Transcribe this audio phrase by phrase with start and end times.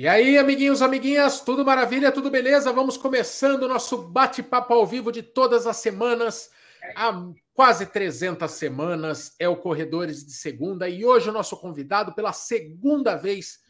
[0.00, 2.72] E aí, amiguinhos, amiguinhas, tudo maravilha, tudo beleza?
[2.72, 6.50] Vamos começando o nosso bate-papo ao vivo de todas as semanas.
[6.96, 7.12] Há
[7.52, 13.14] quase 300 semanas é o Corredores de Segunda e hoje o nosso convidado pela segunda
[13.14, 13.60] vez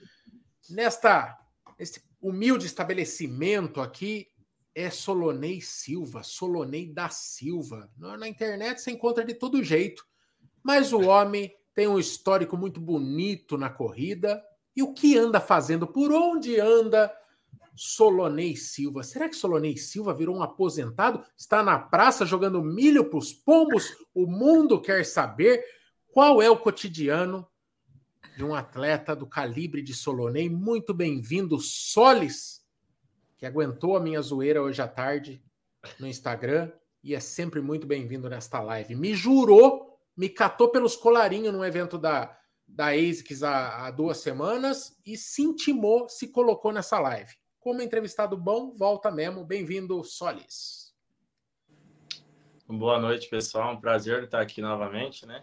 [0.70, 1.36] nesta
[1.76, 4.28] esse humilde estabelecimento aqui
[4.72, 7.90] é Solonei Silva, Solonei da Silva.
[7.98, 10.06] Na internet você encontra de todo jeito,
[10.62, 14.40] mas o homem tem um histórico muito bonito na corrida,
[14.74, 15.86] e o que anda fazendo?
[15.86, 17.12] Por onde anda
[17.74, 19.02] Solonei Silva?
[19.02, 21.24] Será que Solonei Silva virou um aposentado?
[21.36, 23.96] Está na praça jogando milho para os pombos?
[24.14, 25.64] O mundo quer saber
[26.12, 27.46] qual é o cotidiano
[28.36, 30.48] de um atleta do calibre de Solonei.
[30.48, 32.64] Muito bem-vindo, Solis,
[33.36, 35.42] que aguentou a minha zoeira hoje à tarde
[35.98, 36.70] no Instagram
[37.02, 38.94] e é sempre muito bem-vindo nesta live.
[38.94, 42.36] Me jurou, me catou pelos colarinhos no evento da
[42.74, 47.32] da ASICS há, há, duas semanas e se intimou, se colocou nessa live.
[47.58, 49.44] Como entrevistado bom, volta mesmo.
[49.44, 50.94] Bem-vindo, Solis.
[52.66, 53.74] Boa noite, pessoal.
[53.74, 55.42] Um prazer estar aqui novamente, né?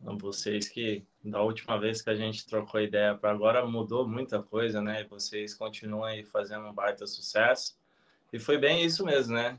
[0.00, 4.82] Vocês que da última vez que a gente trocou ideia para agora mudou muita coisa,
[4.82, 5.00] né?
[5.00, 7.76] E vocês continuam aí fazendo um baita sucesso.
[8.30, 9.58] E foi bem isso mesmo, né?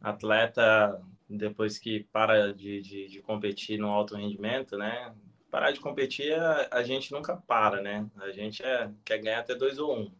[0.00, 5.14] Atleta, depois que para de, de, de competir no alto rendimento, né?
[5.54, 6.34] Parar de competir,
[6.68, 8.10] a, gente nunca para, né?
[8.16, 10.12] A gente é, quer ganhar até dois ou um.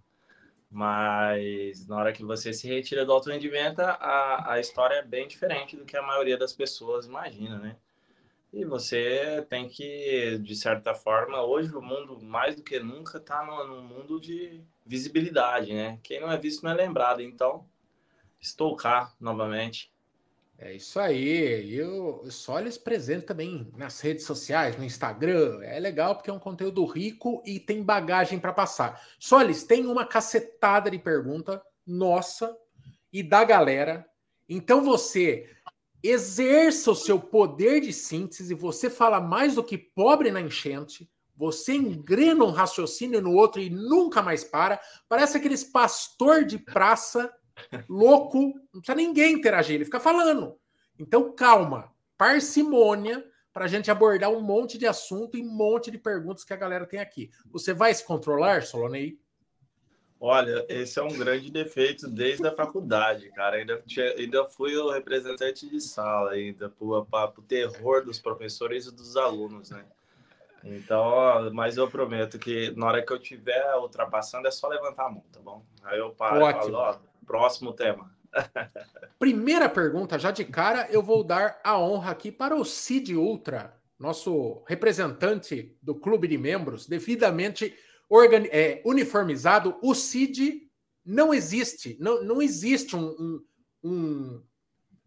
[0.70, 5.26] Mas na hora que você se retira do alto rendimento, a, a história é bem
[5.26, 7.76] diferente do que a maioria das pessoas imagina, né?
[8.52, 13.44] E você tem que, de certa forma, hoje o mundo, mais do que nunca, está
[13.44, 15.98] no, no, mundo de visibilidade, né?
[16.04, 17.20] Quem não é visto não é lembrado.
[17.20, 17.68] Então,
[18.40, 19.92] estou cá novamente
[20.58, 21.74] é isso aí.
[21.74, 25.60] E o Solis presente também nas redes sociais, no Instagram.
[25.62, 29.02] É legal porque é um conteúdo rico e tem bagagem para passar.
[29.18, 32.56] Solis, tem uma cacetada de pergunta nossa
[33.12, 34.06] e da galera.
[34.48, 35.50] Então você
[36.02, 41.74] exerça o seu poder de síntese, você fala mais do que pobre na enchente, você
[41.74, 44.80] engrena um raciocínio no outro e nunca mais para.
[45.08, 47.32] Parece aqueles pastor de praça
[47.88, 50.58] louco, não precisa ninguém interagir, ele fica falando.
[50.98, 55.98] Então, calma, parcimônia para a gente abordar um monte de assunto e um monte de
[55.98, 57.30] perguntas que a galera tem aqui.
[57.52, 59.16] Você vai se controlar, Solonei?
[60.26, 63.56] Olha, esse é um grande defeito desde a faculdade, cara.
[63.56, 68.94] Ainda, tinha, ainda fui o representante de sala, ainda para o terror dos professores e
[68.94, 69.84] dos alunos, né?
[70.64, 75.10] Então, mas eu prometo que na hora que eu estiver ultrapassando é só levantar a
[75.10, 75.62] mão, tá bom?
[75.82, 76.62] Aí eu paro Ótimo.
[76.62, 78.10] e falo, ó, Próximo tema.
[79.18, 83.80] Primeira pergunta, já de cara, eu vou dar a honra aqui para o Cid Ultra,
[83.98, 87.74] nosso representante do clube de membros, devidamente
[88.50, 89.78] é, uniformizado.
[89.82, 90.68] O Cid
[91.04, 93.44] não existe, não, não existe um, um,
[93.84, 94.42] um,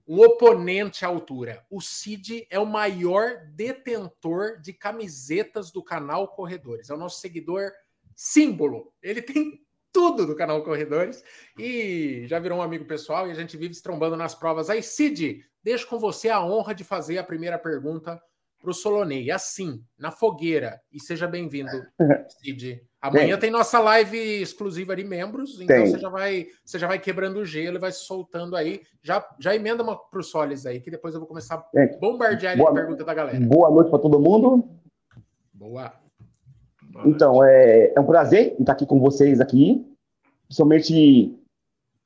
[0.07, 1.65] um oponente à altura.
[1.69, 7.71] O Cid é o maior detentor de camisetas do canal Corredores, é o nosso seguidor
[8.15, 8.93] símbolo.
[9.01, 9.66] Ele tem
[9.97, 11.23] tudo do canal Corredores
[11.57, 14.69] e já virou um amigo pessoal e a gente vive se trombando nas provas.
[14.69, 18.21] Aí, Cid, deixo com você a honra de fazer a primeira pergunta
[18.61, 20.79] para o Solonei, assim, na fogueira.
[20.93, 21.71] E seja bem-vindo,
[22.29, 22.79] Cid.
[23.01, 23.49] Amanhã tem.
[23.49, 23.51] tem.
[23.51, 27.77] nossa live exclusiva de membros, então você já, vai, você já vai quebrando o gelo
[27.77, 28.83] e vai se soltando aí.
[29.01, 32.59] Já, já emenda uma para o Solis aí, que depois eu vou começar a bombardear
[32.61, 33.39] a pergunta da galera.
[33.39, 34.69] Boa noite para todo mundo.
[35.51, 35.91] Boa.
[37.05, 39.85] Então, é, é um prazer estar aqui com vocês aqui,
[40.47, 41.33] principalmente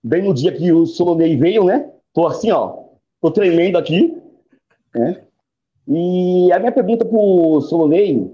[0.03, 1.91] bem no dia que o Solonei veio, né?
[2.13, 2.83] Tô assim, ó,
[3.21, 4.17] tô tremendo aqui,
[4.93, 5.23] né?
[5.87, 8.31] E a minha pergunta pro Solonei,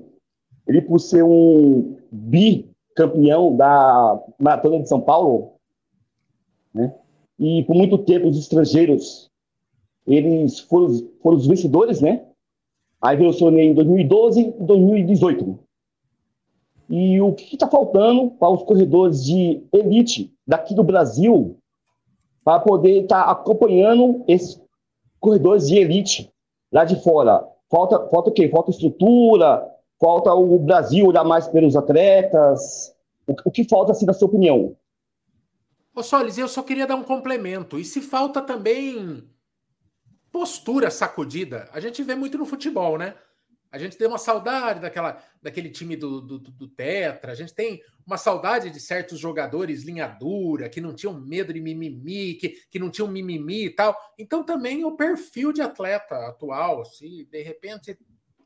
[0.68, 5.54] ele por ser um bicampeão da Maratona de São Paulo,
[6.74, 6.94] né?
[7.40, 9.30] E por muito tempo os estrangeiros,
[10.06, 10.88] eles foram,
[11.22, 12.26] foram os vencedores, né?
[13.02, 15.67] Aí veio o Solonei em 2012 e 2018.
[16.90, 21.58] E o que está faltando para os corredores de elite daqui do Brasil
[22.44, 24.62] para poder estar tá acompanhando esses
[25.20, 26.32] corredores de elite
[26.72, 27.46] lá de fora?
[27.70, 28.48] Falta, falta o quê?
[28.50, 29.68] Falta estrutura?
[30.00, 32.96] Falta o Brasil olhar mais pelos atletas?
[33.28, 34.76] O, o que falta, assim, na sua opinião?
[35.94, 37.80] Ô Solis, eu só queria dar um complemento.
[37.80, 39.24] E se falta também
[40.32, 41.68] postura sacudida?
[41.74, 43.16] A gente vê muito no futebol, né?
[43.72, 47.82] A gente tem uma saudade daquela, daquele time do, do, do, Tetra, a gente tem
[48.06, 52.80] uma saudade de certos jogadores linha dura, que não tinham medo de mimimi, que, que
[52.80, 53.96] não tinham mimimi e tal.
[54.18, 57.98] Então também o perfil de atleta atual, se de repente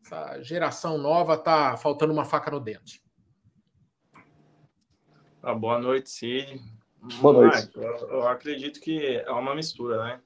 [0.03, 3.03] essa geração nova tá faltando uma faca no dente.
[5.43, 6.61] Ah, boa noite, Cid.
[7.19, 7.71] Boa noite.
[7.75, 10.21] eu, eu, acredito que é uma mistura, né?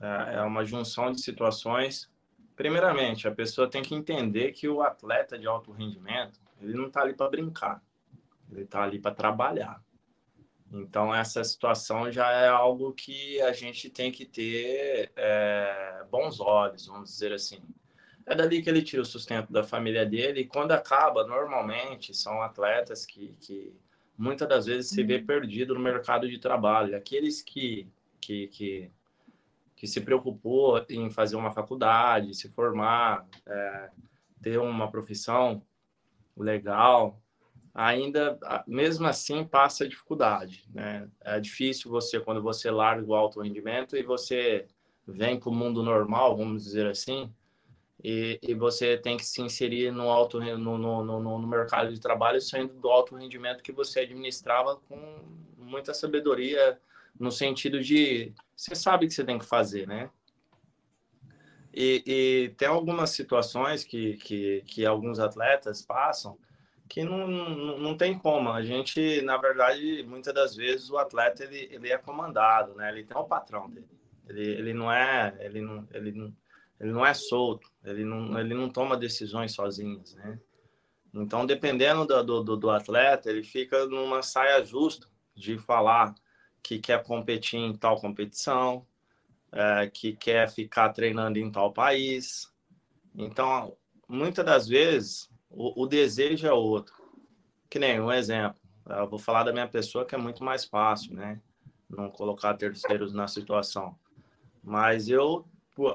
[0.00, 2.11] É, é uma junção de situações.
[2.56, 7.00] Primeiramente, a pessoa tem que entender que o atleta de alto rendimento, ele não está
[7.02, 7.82] ali para brincar,
[8.50, 9.82] ele está ali para trabalhar.
[10.72, 16.86] Então, essa situação já é algo que a gente tem que ter é, bons olhos,
[16.86, 17.60] vamos dizer assim.
[18.24, 22.40] É dali que ele tira o sustento da família dele, e quando acaba, normalmente, são
[22.40, 23.76] atletas que, que
[24.16, 25.26] muitas das vezes se vê uhum.
[25.26, 26.96] perdido no mercado de trabalho.
[26.96, 27.86] Aqueles que,
[28.20, 28.90] que, que,
[29.82, 33.90] que se preocupou em fazer uma faculdade, se formar, é,
[34.40, 35.60] ter uma profissão
[36.36, 37.20] legal,
[37.74, 40.64] ainda, mesmo assim, passa dificuldade.
[40.72, 41.08] Né?
[41.20, 44.68] É difícil você, quando você larga o alto rendimento e você
[45.04, 47.34] vem para o mundo normal, vamos dizer assim,
[48.04, 52.00] e, e, você tem que se inserir no, alto, no, no, no, no, mercado de
[52.00, 55.24] trabalho saindo do alto rendimento que você administrava com
[55.56, 56.80] muita sabedoria,
[57.18, 60.10] no sentido de você sabe o que você tem que fazer, né?
[61.74, 66.38] E, e tem algumas situações que, que, que alguns atletas passam
[66.88, 68.50] que não, não, não tem como.
[68.50, 72.90] A gente, na verdade, muitas das vezes o atleta ele, ele é comandado, né?
[72.90, 73.88] Ele tem o patrão dele.
[74.28, 76.36] Ele, ele não é, ele não, ele não,
[76.78, 80.38] ele não é solto, ele não, ele não toma decisões sozinhos, né?
[81.14, 86.14] Então, dependendo do, do, do atleta, ele fica numa saia justa de falar
[86.62, 88.86] que quer competir em tal competição,
[89.50, 92.52] é, que quer ficar treinando em tal país.
[93.14, 93.76] Então,
[94.08, 96.94] muitas das vezes, o, o, desejo é outro.
[97.68, 101.14] Que nem um exemplo, eu vou falar da minha pessoa que é muito mais fácil,
[101.14, 101.40] né?
[101.88, 103.96] Não colocar terceiros na situação.
[104.62, 105.44] Mas eu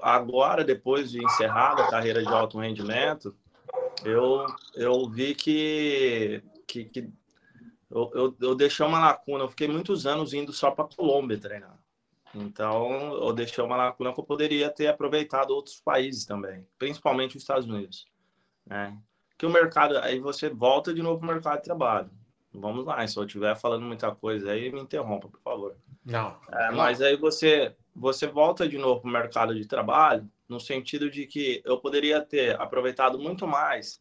[0.01, 3.35] agora, depois de encerrada a carreira de alto rendimento,
[4.03, 7.09] eu, eu vi que, que, que
[7.89, 9.43] eu, eu, eu, deixei uma lacuna.
[9.43, 11.77] Eu fiquei muitos anos indo só para Colômbia treinar.
[12.35, 17.43] Então, eu deixei uma lacuna que eu poderia ter aproveitado outros países também, principalmente os
[17.43, 18.05] Estados Unidos.
[18.65, 18.97] Né?
[19.37, 22.09] Que o mercado, aí você volta de novo para o mercado de trabalho.
[22.53, 25.75] Vamos lá, se eu estiver falando muita coisa aí, me interrompa, por favor.
[26.03, 26.37] Não.
[26.51, 31.09] É, mas aí você você volta de novo para o mercado de trabalho, no sentido
[31.09, 33.99] de que eu poderia ter aproveitado muito mais,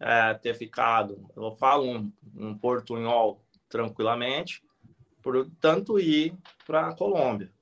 [0.00, 4.62] é, ter ficado, eu falo um, um portunhol tranquilamente,
[5.22, 6.34] por tanto ir
[6.66, 7.52] para a Colômbia,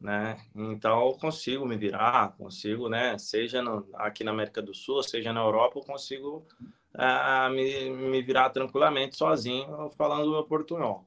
[0.00, 0.38] né?
[0.54, 3.18] Então eu consigo me virar, consigo, né?
[3.18, 6.46] Seja no, aqui na América do Sul, seja na Europa, eu consigo
[6.94, 11.04] é, me, me virar tranquilamente sozinho, falando o meu portunhol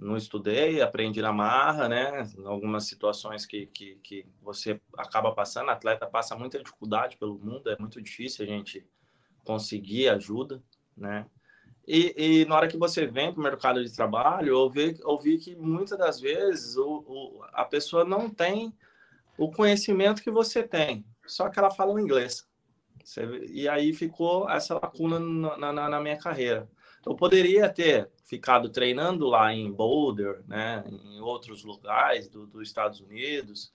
[0.00, 2.26] não estudei, aprendi na marra, né?
[2.44, 7.76] Algumas situações que, que, que você acaba passando, atleta passa muita dificuldade pelo mundo, é
[7.78, 8.86] muito difícil a gente
[9.44, 10.62] conseguir ajuda,
[10.96, 11.26] né?
[11.86, 15.18] E, e na hora que você vem para o mercado de trabalho, eu vi, eu
[15.18, 18.72] vi que muitas das vezes o, o, a pessoa não tem
[19.36, 22.46] o conhecimento que você tem, só que ela fala o inglês.
[23.02, 26.68] Você, e aí ficou essa lacuna na, na, na minha carreira.
[27.04, 33.00] Eu poderia ter ficado treinando lá em Boulder, né, em outros lugares dos do Estados
[33.00, 33.72] Unidos,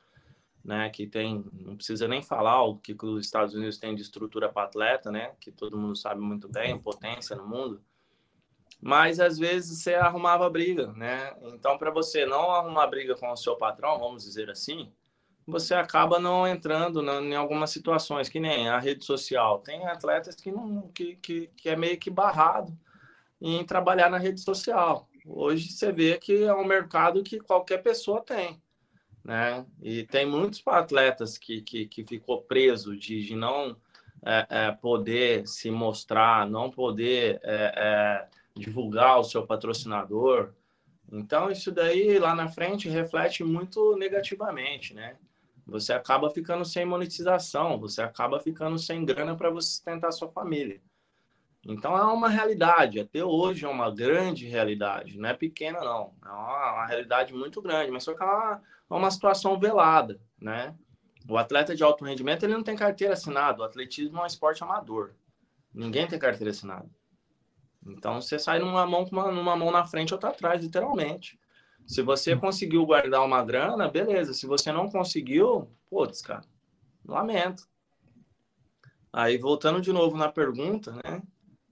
[0.66, 4.50] né, que tem, não precisa nem falar o que, os Estados Unidos têm de estrutura
[4.50, 7.82] para atleta, né, que todo mundo sabe muito bem, potência no mundo.
[8.82, 11.34] Mas às vezes você arrumava briga, né?
[11.54, 14.92] Então, para você não arrumar briga com o seu patrão, vamos dizer assim,
[15.48, 19.60] você acaba não entrando em algumas situações, que nem a rede social.
[19.60, 22.78] Tem atletas que, não, que, que, que é meio que barrado
[23.40, 25.08] em trabalhar na rede social.
[25.26, 28.62] Hoje você vê que é um mercado que qualquer pessoa tem,
[29.26, 29.66] né?
[29.82, 33.76] E tem muitos atletas que, que, que ficou preso de, de não
[34.24, 40.54] é, é, poder se mostrar, não poder é, é, divulgar o seu patrocinador.
[41.12, 45.18] Então, isso daí lá na frente reflete muito negativamente, né?
[45.66, 50.80] Você acaba ficando sem monetização, você acaba ficando sem grana para você sustentar sua família.
[51.66, 56.30] Então é uma realidade, até hoje é uma grande realidade, não é pequena não, é
[56.30, 60.76] uma, uma realidade muito grande, mas só que é uma, é uma situação velada, né?
[61.28, 64.64] O atleta de alto rendimento ele não tem carteira assinada, o atletismo é um esporte
[64.64, 65.16] amador,
[65.74, 66.88] ninguém tem carteira assinada.
[67.84, 71.40] Então você sai numa mão uma, numa mão na frente ou outra atrás, literalmente.
[71.86, 74.34] Se você conseguiu guardar uma grana, beleza.
[74.34, 76.44] Se você não conseguiu, putz, cara,
[77.06, 77.68] lamento.
[79.14, 81.22] Aí voltando de novo na pergunta, né?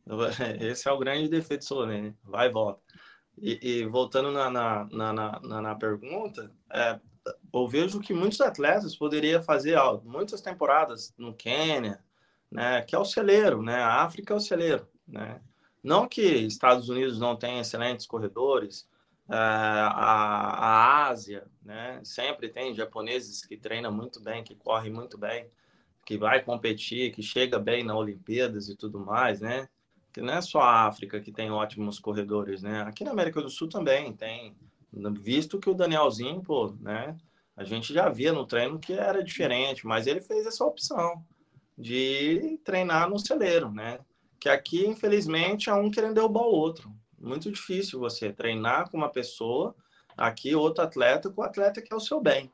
[0.61, 2.81] Esse é o grande defeito do Solene, vai e volta.
[3.37, 6.99] E, e voltando na, na, na, na, na pergunta, é,
[7.53, 12.03] eu vejo que muitos atletas poderiam fazer ó, muitas temporadas no Quênia,
[12.51, 15.41] né, que é o celeiro, né, a África é o celeiro, né,
[15.83, 18.87] Não que Estados Unidos não tenha excelentes corredores,
[19.29, 22.01] é, a, a Ásia, né?
[22.03, 25.49] Sempre tem japoneses que treinam muito bem, que correm muito bem,
[26.05, 29.67] que vai competir, que chega bem na Olimpíadas e tudo mais, né?
[30.13, 32.81] Que não é só a África que tem ótimos corredores, né?
[32.83, 34.55] Aqui na América do Sul também tem,
[35.19, 37.17] visto que o Danielzinho, pô, né?
[37.57, 41.23] A gente já via no treino que era diferente, mas ele fez essa opção
[41.77, 43.99] de treinar no celeiro, né?
[44.39, 46.91] Que aqui, infelizmente, é um querendo derrubar o outro.
[47.19, 49.75] Muito difícil você treinar com uma pessoa,
[50.15, 52.51] aqui outro atleta, com o atleta que é o seu bem.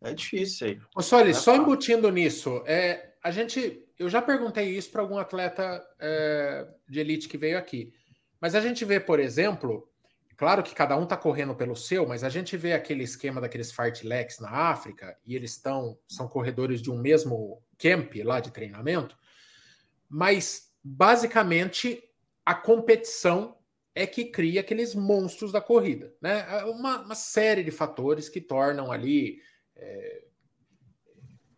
[0.00, 0.80] É difícil aí.
[0.94, 5.18] Ô, Soli, é só embutindo nisso, é, a gente, eu já perguntei isso para algum
[5.18, 7.92] atleta é, de elite que veio aqui,
[8.40, 9.88] mas a gente vê, por exemplo,
[10.42, 13.70] Claro que cada um está correndo pelo seu, mas a gente vê aquele esquema daqueles
[13.70, 19.16] fartleks na África e eles estão são corredores de um mesmo camp lá de treinamento,
[20.08, 22.02] mas basicamente
[22.44, 23.56] a competição
[23.94, 26.44] é que cria aqueles monstros da corrida, né?
[26.48, 29.38] É uma, uma série de fatores que tornam ali
[29.76, 30.24] é,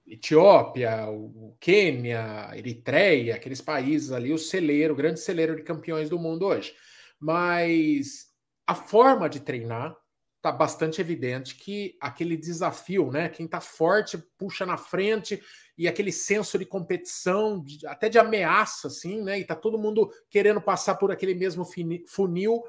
[0.07, 6.19] Etiópia, o Quênia, Eritreia, aqueles países ali, o celeiro, o grande celeiro de campeões do
[6.19, 6.75] mundo hoje.
[7.19, 8.27] Mas
[8.67, 9.97] a forma de treinar
[10.37, 13.31] está bastante evidente que aquele desafio, né?
[13.31, 15.43] Quem está forte puxa na frente
[15.77, 19.39] e aquele senso de competição, de, até de ameaça, assim, né?
[19.39, 21.65] E tá todo mundo querendo passar por aquele mesmo
[22.07, 22.63] funil,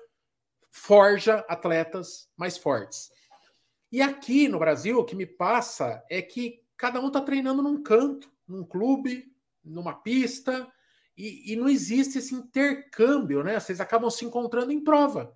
[0.71, 3.09] forja atletas mais fortes.
[3.91, 7.81] E aqui no Brasil, o que me passa é que cada um está treinando num
[7.81, 9.31] canto, num clube,
[9.63, 10.71] numa pista,
[11.17, 13.59] e, e não existe esse intercâmbio, né?
[13.59, 15.35] Vocês acabam se encontrando em prova.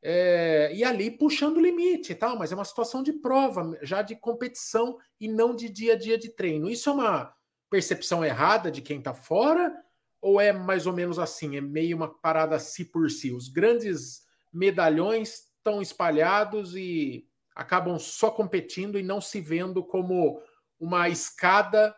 [0.00, 4.00] É, e ali puxando o limite e tal, mas é uma situação de prova, já
[4.00, 6.70] de competição e não de dia a dia de treino.
[6.70, 7.34] Isso é uma
[7.68, 9.74] percepção errada de quem está fora,
[10.20, 11.56] ou é mais ou menos assim?
[11.56, 13.32] É meio uma parada si por si.
[13.32, 20.40] Os grandes medalhões estão espalhados e acabam só competindo e não se vendo como
[20.78, 21.94] uma escada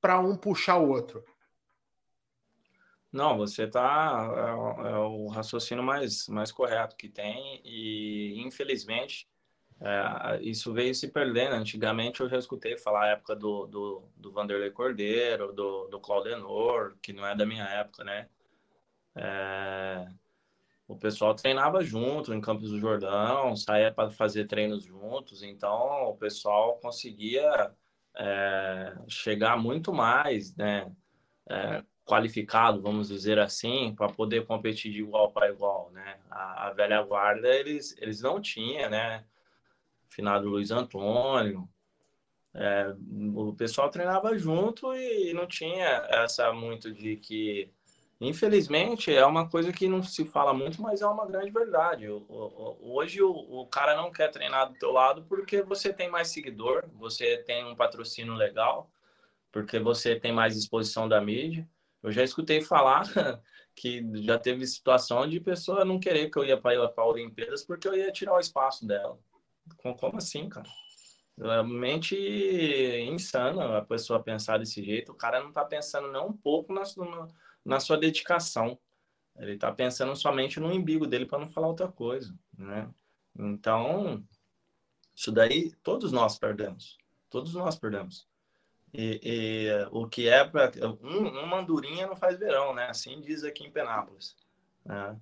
[0.00, 1.24] para um puxar o outro.
[3.12, 9.28] Não, você tá é, é, o raciocínio mais, mais correto que tem e infelizmente
[9.80, 11.54] é, isso veio se perdendo.
[11.54, 16.96] Antigamente eu já escutei falar a época do, do, do Vanderlei Cordeiro, do, do Claudenor,
[17.02, 18.28] que não é da minha época, né?
[19.14, 20.08] É,
[20.86, 26.16] o pessoal treinava junto em Campos do Jordão, saía para fazer treinos juntos, então o
[26.16, 27.72] pessoal conseguia
[28.16, 30.90] é, chegar muito mais, né?
[31.48, 36.18] É, qualificado, vamos dizer assim, para poder competir de igual para igual, né?
[36.30, 39.24] A, a, velha guarda eles eles não tinham, né?
[40.08, 41.68] Finado Luiz Antônio,
[42.54, 42.94] é,
[43.34, 47.72] o pessoal treinava junto e não tinha essa muito de que,
[48.28, 52.06] infelizmente, é uma coisa que não se fala muito, mas é uma grande verdade.
[52.08, 57.38] Hoje o, cara não quer treinar do teu lado porque você tem mais seguidor, você
[57.38, 58.90] tem um patrocínio legal,
[59.50, 61.68] porque você tem mais exposição da mídia.
[62.02, 63.02] Eu já escutei falar
[63.74, 67.88] que já teve situação de pessoa não querer que eu ia para a Olimpíadas porque
[67.88, 69.18] eu ia tirar o espaço dela.
[69.98, 70.68] Como assim, cara?
[71.38, 72.16] Realmente
[73.08, 75.12] insana a pessoa pensar desse jeito.
[75.12, 76.84] O cara não está pensando nem um pouco na
[77.80, 78.78] sua dedicação.
[79.38, 82.88] Ele está pensando somente no umbigo dele para não falar outra coisa, né?
[83.38, 84.22] Então,
[85.14, 86.98] isso daí todos nós perdemos.
[87.30, 88.28] Todos nós perdemos.
[88.92, 90.70] E, e, o que é para
[91.02, 92.88] um, uma andorinha não faz verão, né?
[92.90, 94.36] Assim diz aqui em Penápolis.
[94.84, 95.18] Né?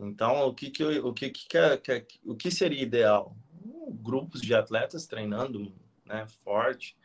[0.00, 3.36] Então, o que que o que que, que, o que seria ideal?
[3.90, 5.72] Grupos de atletas treinando,
[6.04, 6.26] né?
[6.42, 6.96] Forte.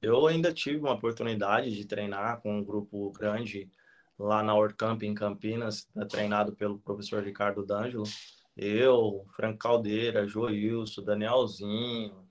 [0.00, 3.68] Eu ainda tive uma oportunidade de treinar com um grupo grande
[4.18, 6.04] lá na Orcamp em Campinas, né?
[6.04, 8.04] treinado pelo professor Ricardo D'Angelo.
[8.56, 12.26] Eu, Frank Caldeira, Joilson, Danielzinho,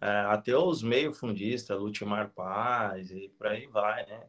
[0.00, 4.26] é, até os meio fundistas, Lutimar Paz e por aí vai, né?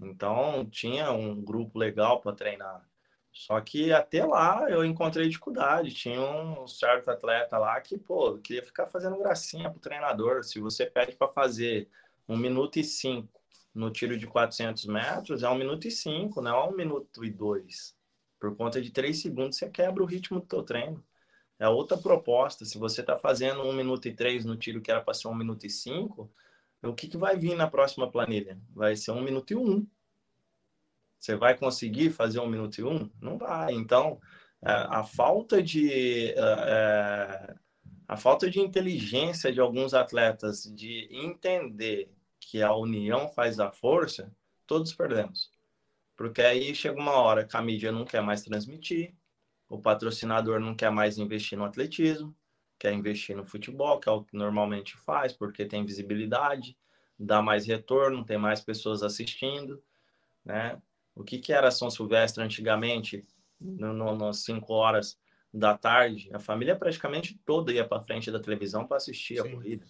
[0.00, 2.86] Então tinha um grupo legal para treinar.
[3.32, 5.94] Só que até lá eu encontrei dificuldade.
[5.94, 10.42] Tinha um certo atleta lá que, pô, queria ficar fazendo gracinha pro treinador.
[10.42, 11.88] Se você pede para fazer
[12.28, 13.35] um minuto e cinco
[13.76, 17.30] no tiro de 400 metros, é um minuto e cinco, não é um minuto e
[17.30, 17.94] dois.
[18.40, 21.04] Por conta de três segundos, você quebra o ritmo do teu treino.
[21.58, 22.64] É outra proposta.
[22.64, 25.34] Se você está fazendo um minuto e três no tiro que era para ser um
[25.34, 26.32] minuto e cinco,
[26.82, 28.58] o que, que vai vir na próxima planilha?
[28.74, 29.86] Vai ser um minuto e um.
[31.18, 33.10] Você vai conseguir fazer um minuto e um?
[33.20, 33.74] Não vai.
[33.74, 34.20] Então,
[34.64, 37.54] é, a falta de é, é,
[38.08, 42.15] a falta de inteligência de alguns atletas de entender
[42.46, 44.32] que a união faz a força,
[44.68, 45.50] todos perdemos.
[46.16, 49.16] Porque aí chega uma hora que a mídia não quer mais transmitir,
[49.68, 52.34] o patrocinador não quer mais investir no atletismo,
[52.78, 56.78] quer investir no futebol, que é o que normalmente faz, porque tem visibilidade,
[57.18, 59.82] dá mais retorno, tem mais pessoas assistindo,
[60.44, 60.80] né?
[61.16, 63.26] O que, que era São Silvestre antigamente,
[63.58, 65.18] no, no, nas 5 horas
[65.52, 66.30] da tarde?
[66.32, 69.48] A família praticamente toda ia para frente da televisão para assistir Sim.
[69.48, 69.86] a corrida.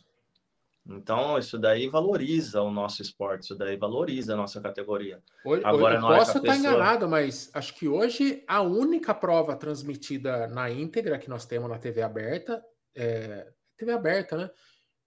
[0.89, 5.21] Então, isso daí valoriza o nosso esporte, isso daí valoriza a nossa categoria.
[5.45, 6.57] Hoje, Agora, eu posso estar pessoa...
[6.59, 11.79] enganado, mas acho que hoje a única prova transmitida na íntegra que nós temos na
[11.79, 12.63] TV aberta,
[12.95, 13.49] é...
[13.77, 14.51] TV aberta, né?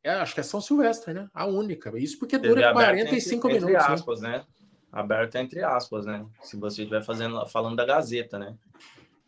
[0.04, 1.30] É, acho que é São Silvestre, né?
[1.34, 1.98] A única.
[1.98, 3.84] Isso porque TV dura 45 entre, minutos.
[3.84, 4.38] Entre aspas, né?
[4.38, 4.46] né?
[4.92, 6.26] Aberta entre aspas, né?
[6.42, 8.56] Se você estiver fazendo, falando da Gazeta, né?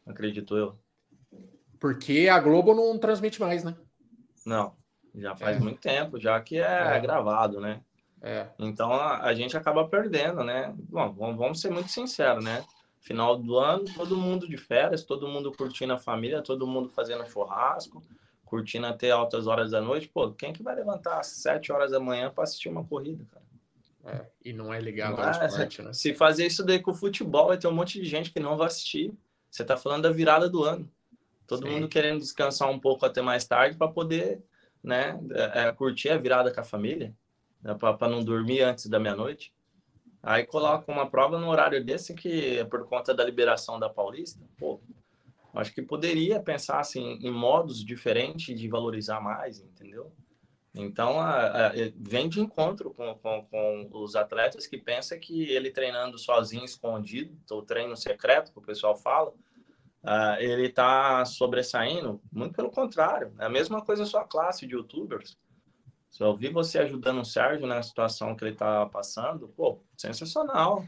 [0.05, 0.77] Acredito eu.
[1.79, 3.75] Porque a Globo não transmite mais, né?
[4.45, 4.75] Não.
[5.15, 5.59] Já faz é.
[5.59, 6.99] muito tempo, já que é, é.
[6.99, 7.81] gravado, né?
[8.21, 8.47] É.
[8.59, 10.73] Então a, a, gente acaba perdendo, né?
[10.77, 12.63] Bom, vamos, vamos ser muito sinceros, né?
[12.99, 17.25] Final do ano, todo mundo de férias, todo mundo curtindo a família, todo mundo fazendo
[17.25, 18.03] churrasco,
[18.45, 20.07] curtindo até altas horas da noite.
[20.07, 23.45] Pô, quem que vai levantar às 7 horas da manhã para assistir uma corrida, cara?
[24.03, 25.93] É, e não é ligado ao é, esporte, né?
[25.93, 28.55] Se fazer isso daí com o futebol, vai ter um monte de gente que não
[28.55, 29.11] vai assistir.
[29.49, 30.89] Você tá falando da virada do ano.
[31.47, 31.73] Todo Sim.
[31.73, 34.43] mundo querendo descansar um pouco até mais tarde para poder
[34.83, 35.19] né?
[35.31, 37.13] É, é, curtir a virada com a família,
[37.61, 37.75] né?
[37.75, 39.53] para não dormir antes da meia-noite.
[40.23, 44.39] Aí coloca uma prova no horário desse que é por conta da liberação da Paulista.
[44.57, 44.79] Pô,
[45.53, 50.11] acho que poderia pensar assim, em modos diferentes de valorizar mais, entendeu?
[50.73, 55.69] Então, a, a, vem de encontro com, com, com, os atletas que pensam que ele
[55.69, 59.33] treinando sozinho, escondido, o treino secreto, que o pessoal fala,
[60.03, 63.33] uh, ele está sobressaindo, muito pelo contrário.
[63.39, 65.37] É a mesma coisa a sua classe de youtubers.
[66.09, 70.85] Se eu ouvir você ajudando o Sérgio na situação que ele está passando, pô, sensacional.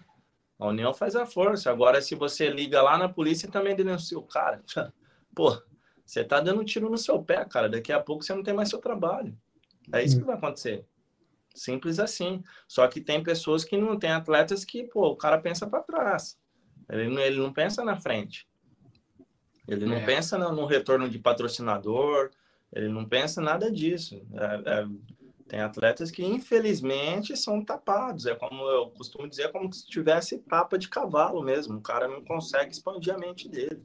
[0.60, 1.72] A união faz a força.
[1.72, 4.62] Agora, se você liga lá na polícia e também denuncia o cara,
[5.34, 5.62] pô,
[6.06, 7.70] você está dando um tiro no seu pé, cara.
[7.70, 9.38] Daqui a pouco você não tem mais seu trabalho.
[9.92, 10.86] É isso que vai acontecer.
[11.56, 12.44] Simples assim.
[12.68, 16.38] Só que tem pessoas que não tem atletas que, pô, o cara pensa para trás.
[16.90, 18.48] Ele ele não pensa na frente.
[19.68, 20.06] Ele não é.
[20.06, 22.32] pensa no, no, retorno de patrocinador,
[22.72, 24.22] ele não pensa nada disso.
[24.34, 24.88] É, é,
[25.48, 28.26] tem atletas que, infelizmente, são tapados.
[28.26, 31.78] É como eu costumo dizer, é como se tivesse tapa de cavalo mesmo.
[31.78, 33.82] O cara não consegue expandir a mente dele.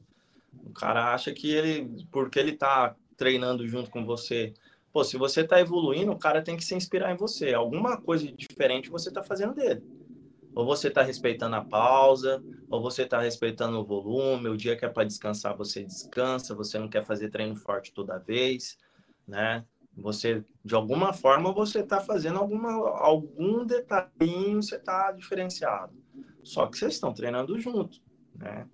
[0.65, 4.53] O cara acha que ele, porque ele está treinando junto com você,
[4.91, 7.53] pô, se você está evoluindo, o cara tem que se inspirar em você.
[7.53, 9.83] Alguma coisa diferente você está fazendo dele.
[10.55, 14.85] Ou você está respeitando a pausa, ou você está respeitando o volume, o dia que
[14.85, 18.77] é para descansar, você descansa, você não quer fazer treino forte toda vez,
[19.27, 19.63] né?
[19.95, 25.93] Você, de alguma forma, você está fazendo alguma, algum detalhinho, você está diferenciado.
[26.43, 27.99] Só que vocês estão treinando junto,
[28.35, 28.65] né?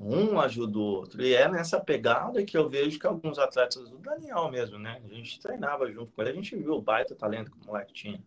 [0.00, 1.20] Um ajuda o outro.
[1.20, 5.02] E é nessa pegada que eu vejo que alguns atletas do Daniel mesmo, né?
[5.04, 7.92] A gente treinava junto com ele, a gente viu o baita talento que o moleque
[7.92, 8.22] tinha.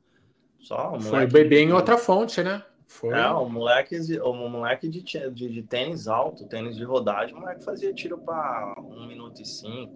[0.59, 2.61] Só o moleque Foi beber em outra fonte, né?
[2.91, 3.17] Foi.
[3.17, 7.63] É, o moleque, o moleque de, de, de, tênis alto, tênis de rodagem, o moleque
[7.63, 9.93] fazia tiro para um minuto e cinco,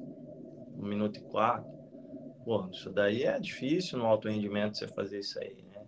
[0.74, 1.68] um minuto e quatro.
[2.46, 5.82] Pô, isso daí é difícil no alto rendimento você fazer isso aí, né?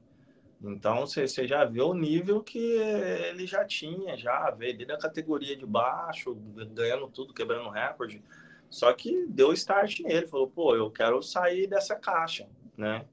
[0.62, 5.00] Então você, você já vê o nível que ele já tinha, já veio desde a
[5.00, 6.36] categoria de baixo,
[6.74, 8.22] ganhando tudo, quebrando recorde.
[8.70, 13.06] Só que deu start nele, falou, pô, eu quero sair dessa caixa, né?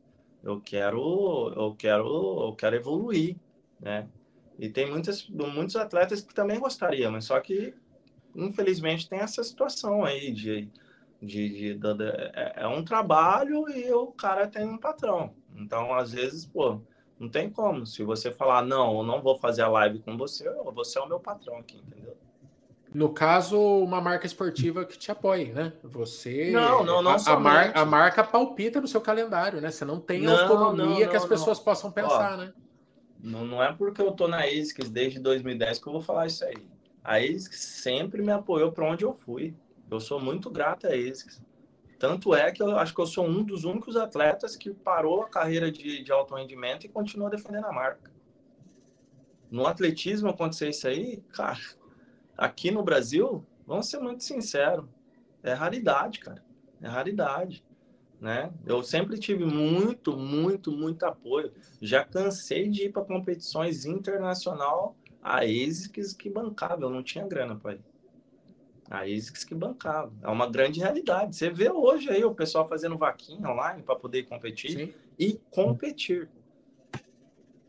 [0.43, 3.37] Eu quero, eu quero, eu quero evoluir
[3.85, 4.09] né?
[4.59, 7.75] E tem muitas, muitos atletas que também gostariam, mas só que,
[8.35, 10.71] infelizmente, tem essa situação aí de,
[11.21, 15.35] de, de, de, de é, é um trabalho e o cara tem um patrão.
[15.55, 16.81] Então, às vezes, pô,
[17.19, 17.85] não tem como.
[17.85, 21.09] Se você falar, não, eu não vou fazer a live com você, você é o
[21.09, 22.17] meu patrão aqui, entendeu?
[22.95, 25.73] No caso, uma marca esportiva que te apoie, né?
[25.83, 26.53] Você.
[26.53, 27.11] Não, não, não.
[27.11, 29.73] A, a, mar, a marca palpita no seu calendário, né?
[29.73, 32.53] Você não tem não, autonomia não, que as pessoas possam pensar, Ó, né?
[33.25, 36.45] Não, não é porque eu tô na ASICS desde 2010 que eu vou falar isso
[36.45, 36.59] aí.
[37.03, 39.55] A ASICS sempre me apoiou para onde eu fui.
[39.91, 41.43] Eu sou muito grato à ASICS.
[41.99, 45.29] Tanto é que eu acho que eu sou um dos únicos atletas que parou a
[45.31, 48.13] carreira de, de alto rendimento e continua defendendo a marca.
[49.51, 51.61] No atletismo acontecer isso aí, cara,
[52.37, 54.85] aqui no Brasil, vamos ser muito sinceros,
[55.43, 56.45] é raridade, cara.
[56.83, 57.64] É raridade
[58.25, 58.51] né?
[58.65, 61.53] Eu sempre tive muito, muito, muito apoio.
[61.79, 67.55] Já cansei de ir para competições internacional a ASICS que bancava, eu não tinha grana
[67.55, 67.85] para ir.
[68.89, 70.11] A ASICS que bancava.
[70.23, 71.37] É uma grande realidade.
[71.37, 74.95] Você vê hoje aí o pessoal fazendo vaquinha online para poder competir Sim.
[75.19, 76.31] e competir.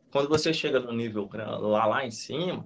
[0.09, 2.65] Quando você chega no nível lá, lá em cima,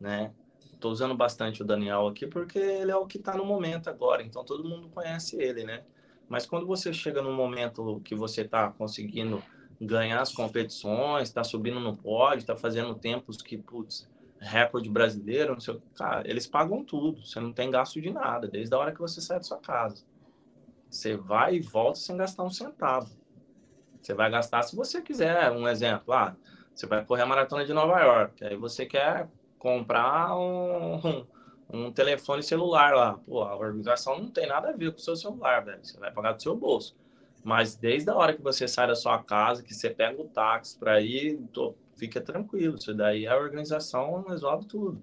[0.00, 0.32] né?
[0.72, 4.22] Estou usando bastante o Daniel aqui porque ele é o que está no momento agora,
[4.22, 5.82] então todo mundo conhece ele, né?
[6.28, 9.42] Mas quando você chega num momento que você está conseguindo
[9.80, 14.08] ganhar as competições, está subindo no pódio, está fazendo tempos que, putz,
[14.38, 18.10] recorde brasileiro, não sei o que, cara, eles pagam tudo, você não tem gasto de
[18.10, 20.04] nada, desde a hora que você sai da sua casa.
[20.90, 23.10] Você vai e volta sem gastar um centavo.
[24.00, 26.36] Você vai gastar se você quiser, um exemplo, ah,
[26.74, 31.26] você vai correr a maratona de Nova York, aí você quer comprar um,
[31.68, 33.18] um, telefone celular lá.
[33.26, 35.84] Pô, a organização não tem nada a ver com o seu celular, velho.
[35.84, 36.96] Você vai pagar do seu bolso.
[37.42, 40.78] Mas desde a hora que você sai da sua casa, que você pega o táxi
[40.78, 42.76] para ir, tô, fica tranquilo.
[42.76, 45.02] Isso daí a organização resolve tudo.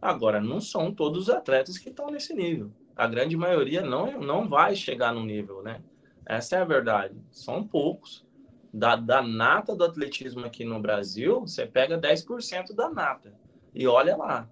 [0.00, 2.70] Agora, não são todos os atletas que estão nesse nível.
[2.96, 5.82] A grande maioria não, não vai chegar no nível, né?
[6.26, 7.14] Essa é a verdade.
[7.30, 8.24] São poucos.
[8.72, 13.34] Da, da nata do atletismo aqui no Brasil, você pega 10% da nata.
[13.74, 14.48] E olha lá,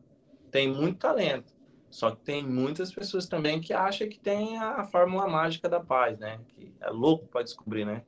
[0.50, 1.52] tem muito talento.
[1.90, 6.18] Só que tem muitas pessoas também que acham que tem a fórmula mágica da paz,
[6.18, 6.38] né?
[6.48, 8.02] Que é louco para descobrir, né?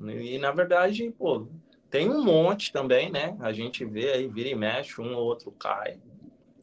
[0.00, 1.46] E na verdade, pô,
[1.88, 3.36] tem um monte também, né?
[3.40, 6.00] A gente vê aí, vira e mexe, um ou outro cai.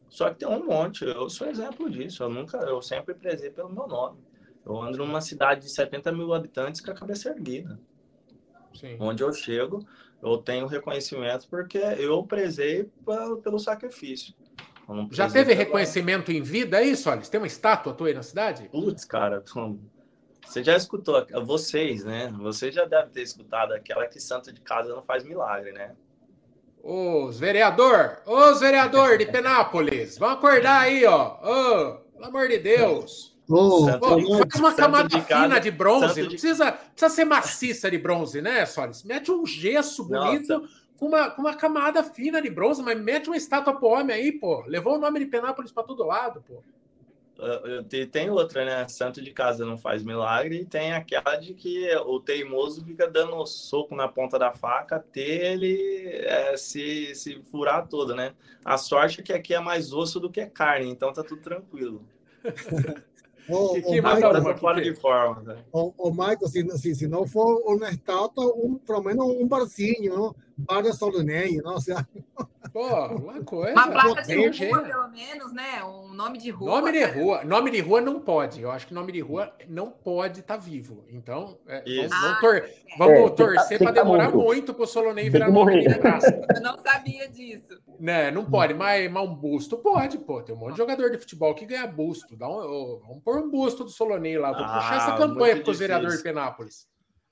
[0.09, 1.05] Só que tem um monte.
[1.05, 2.21] Eu sou exemplo disso.
[2.21, 4.19] Eu nunca, eu sempre prezei pelo meu nome.
[4.65, 7.79] Eu ando numa cidade de 70 mil habitantes com a cabeça erguida.
[8.73, 8.97] Sim.
[8.99, 9.85] Onde eu chego,
[10.21, 12.89] eu tenho reconhecimento porque eu prezei
[13.41, 14.33] pelo sacrifício.
[15.11, 17.09] Já teve reconhecimento em vida, é isso?
[17.09, 18.67] Olha, tem uma estátua tua aí na cidade?
[18.69, 19.43] Putz, cara,
[20.45, 22.33] você já escutou, vocês, né?
[22.39, 25.91] Você já deve ter escutado aquela que santo de casa não faz milagre, né?
[26.83, 31.37] Os vereador, os vereador de Penápolis, vão acordar aí, ó.
[31.41, 33.37] Oh, pelo amor de Deus.
[33.47, 36.35] Oh, faz uma camada de fina casa, de bronze, não de...
[36.35, 39.03] precisa, precisa ser maciça de bronze, né, Solis?
[39.03, 40.59] Mete um gesso bonito.
[40.59, 44.15] Nossa com uma, com uma camada fina de bronze, mas mete uma estátua pro homem
[44.15, 44.63] aí, pô.
[44.67, 46.61] Levou o nome de Penápolis para todo lado, pô.
[48.11, 48.87] Tem outra, né?
[48.87, 53.43] Santo de casa não faz milagre, e tem aquela de que o teimoso fica dando
[53.47, 58.35] soco na ponta da faca até ele é, se, se furar todo, né?
[58.63, 62.05] A sorte é que aqui é mais osso do que carne, então tá tudo tranquilo.
[63.55, 65.41] O, que, que o Michael, de forma.
[65.41, 65.63] Né?
[65.71, 70.15] O, o Michael, se, se, se não for uma estátua, um, pelo menos um barzinho,
[70.15, 70.35] não?
[70.61, 71.73] bar da Solonei, não?
[71.73, 71.93] Você...
[72.71, 73.73] Pô, uma coisa.
[73.73, 75.83] Uma placa de rua, pelo menos, né?
[75.83, 76.79] Um nome de rua.
[76.79, 77.43] Nome de rua.
[77.43, 78.61] Nome de rua não pode.
[78.61, 81.03] Eu acho que nome de rua não pode estar tá vivo.
[81.09, 82.73] Então, é, vamos, ah, tor é.
[82.97, 86.41] vamos é, torcer para demorar muito, muito para o Solonei virar nome de graça.
[86.55, 87.81] Eu não sabia disso.
[88.01, 90.41] Né, não pode, mas, mas um busto pode, pô.
[90.41, 92.35] Tem um monte de jogador de futebol que ganha busto.
[92.35, 94.51] Dá um, oh, vamos pôr um busto do Solonei lá.
[94.51, 96.87] Vou ah, puxar essa campanha para os vereadores de Penápolis.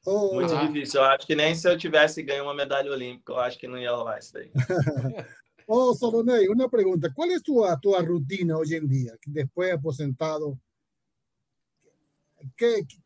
[0.05, 0.65] Oh, Muito ah.
[0.65, 0.99] difícil.
[0.99, 3.79] Eu acho que nem se eu tivesse ganho uma medalha olímpica, eu acho que não
[3.79, 4.51] ia rolar isso daí.
[5.67, 7.11] oh, Solonei, uma pergunta.
[7.15, 10.55] Qual é a tua, tua rotina hoje em dia, depois de aposentado?
[12.57, 12.97] que, que,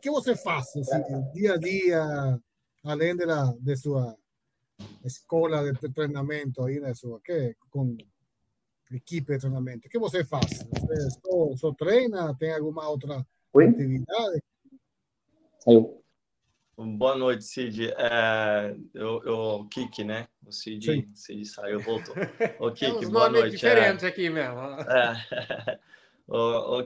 [0.00, 2.40] que você faz assim, dia a dia,
[2.84, 4.16] além de, la, de sua
[5.04, 7.96] escola de treinamento aí, né, sua, que, com
[8.90, 9.86] equipe de treinamento?
[9.86, 10.64] O que você faz?
[10.70, 12.34] Você só, só treina?
[12.38, 13.66] Tem alguma outra Oi?
[13.66, 14.42] atividade?
[15.60, 16.02] Saiu.
[16.76, 17.92] Boa noite, Cid.
[17.92, 20.26] É, eu, eu, Kik, né?
[20.44, 21.10] O Cid, Sim.
[21.14, 22.14] Cid saiu, voltou.
[22.58, 23.52] O Kik, boa noite.
[23.52, 24.58] diferentes é, aqui mesmo.
[24.58, 25.78] É,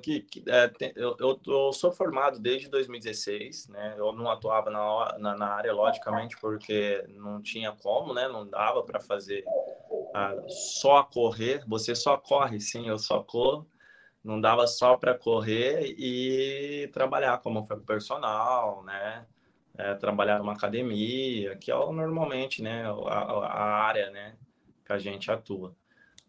[0.03, 3.95] Kik, é, eu, eu, eu, sou formado desde 2016, né?
[3.97, 8.27] Eu não atuava na, na, na, área, logicamente, porque não tinha como, né?
[8.29, 9.45] Não dava para fazer
[9.91, 11.65] uh, só correr.
[11.67, 13.69] Você só corre, sim, eu só corro
[14.25, 19.25] não dava só para correr e trabalhar como personal, né?
[19.79, 24.37] é, trabalhar numa academia, que é normalmente né, a, a, área né,
[24.85, 25.75] que a gente atua.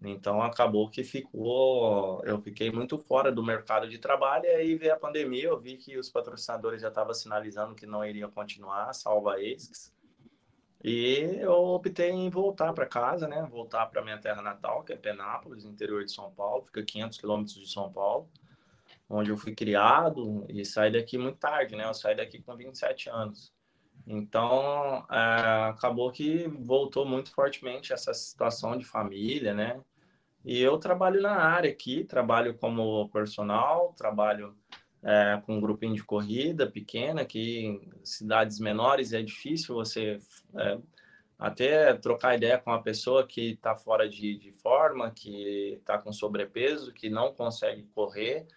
[0.03, 4.93] Então acabou que ficou, eu fiquei muito fora do mercado de trabalho e aí veio
[4.93, 9.41] a pandemia, eu vi que os patrocinadores já estavam sinalizando que não iriam continuar, salva
[9.41, 9.91] esses.
[10.83, 13.45] E eu optei em voltar para casa, né?
[13.49, 17.55] Voltar para minha terra natal, que é Penápolis, interior de São Paulo, fica 500 quilômetros
[17.55, 18.29] de São Paulo
[19.09, 21.85] onde eu fui criado e saí daqui muito tarde, né?
[21.85, 23.53] Eu saí daqui com 27 anos.
[24.07, 29.81] Então, é, acabou que voltou muito fortemente essa situação de família, né?
[30.45, 34.55] E eu trabalho na área aqui, trabalho como personal, trabalho
[35.03, 40.19] é, com um grupinho de corrida pequena, que em cidades menores é difícil você
[40.55, 40.79] é,
[41.37, 46.13] até trocar ideia com uma pessoa que está fora de, de forma, que está com
[46.13, 48.47] sobrepeso, que não consegue correr,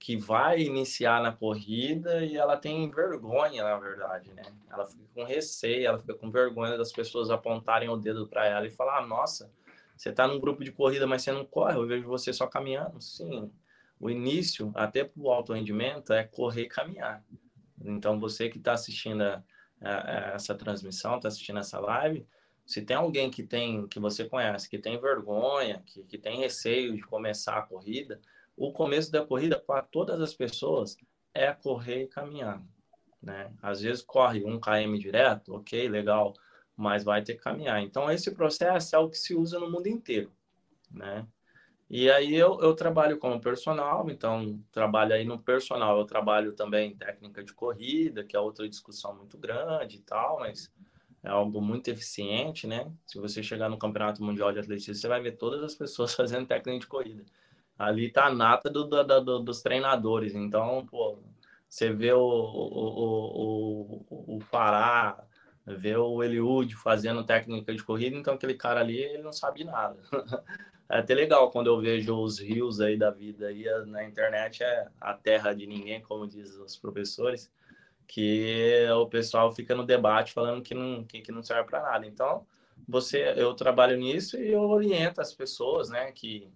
[0.00, 4.42] que vai iniciar na corrida e ela tem vergonha, na verdade, né?
[4.70, 8.66] Ela fica com receio, ela fica com vergonha das pessoas apontarem o dedo para ela
[8.66, 9.52] e falar: ah, nossa,
[9.94, 12.98] Você está num grupo de corrida, mas você não corre, eu vejo você só caminhando.
[12.98, 13.52] Sim,
[14.00, 17.22] o início, até para o alto rendimento, é correr e caminhar.
[17.78, 19.44] Então, você que está assistindo a,
[19.82, 22.26] a, a essa transmissão, está assistindo essa live,
[22.64, 26.96] se tem alguém que tem, que você conhece, que tem vergonha, que, que tem receio
[26.96, 28.18] de começar a corrida,
[28.60, 30.94] o começo da corrida para todas as pessoas
[31.32, 32.62] é correr e caminhar,
[33.22, 33.50] né?
[33.62, 36.34] Às vezes corre um km direto, ok, legal,
[36.76, 37.82] mas vai ter que caminhar.
[37.82, 40.30] Então esse processo é o que se usa no mundo inteiro,
[40.90, 41.26] né?
[41.88, 46.94] E aí eu, eu trabalho como personal, então trabalho aí no personal, eu trabalho também
[46.94, 50.70] técnica de corrida, que é outra discussão muito grande e tal, mas
[51.22, 52.92] é algo muito eficiente, né?
[53.06, 56.46] Se você chegar no Campeonato Mundial de Atletismo, você vai ver todas as pessoas fazendo
[56.46, 57.24] técnica de corrida.
[57.80, 60.34] Ali tá a nata do, do, do, dos treinadores.
[60.34, 61.18] Então, pô,
[61.66, 65.24] você vê o, o, o, o Fará,
[65.64, 69.96] vê o Eliud fazendo técnica de corrida, então aquele cara ali, ele não sabe nada.
[70.92, 74.88] É até legal quando eu vejo os rios aí da vida aí na internet, é
[75.00, 77.48] a terra de ninguém, como diz os professores
[78.08, 82.04] que o pessoal fica no debate falando que não, que, que não serve para nada.
[82.08, 82.44] Então,
[82.88, 86.50] você, eu trabalho nisso e eu oriento as pessoas, né, que,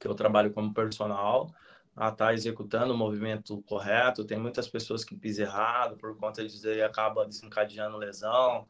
[0.00, 1.54] que eu trabalho como personal,
[1.94, 4.24] a estar tá executando o movimento correto.
[4.24, 8.66] Tem muitas pessoas que pisam errado por conta disso aí acaba desencadeando lesão.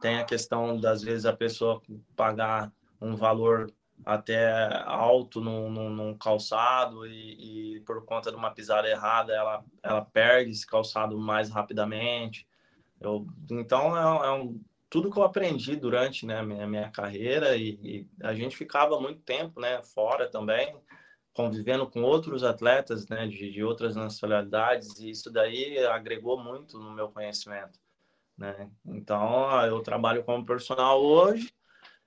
[0.00, 1.80] Tem a questão das vezes a pessoa
[2.14, 3.72] pagar um valor
[4.04, 9.64] até alto num, num, num calçado e, e, por conta de uma pisada errada ela,
[9.82, 12.46] ela perde esse calçado mais rapidamente.
[13.00, 17.70] Eu, então é, é um, tudo que eu aprendi durante né, minha, minha carreira e,
[17.82, 20.74] e, a gente ficava muito tempo né, fora também,
[21.32, 26.92] convivendo com outros atletas né, de, de outras nacionalidades e isso daí agregou muito no
[26.92, 27.78] meu conhecimento.
[28.38, 28.70] Né?
[28.84, 31.52] Então eu trabalho como personal hoje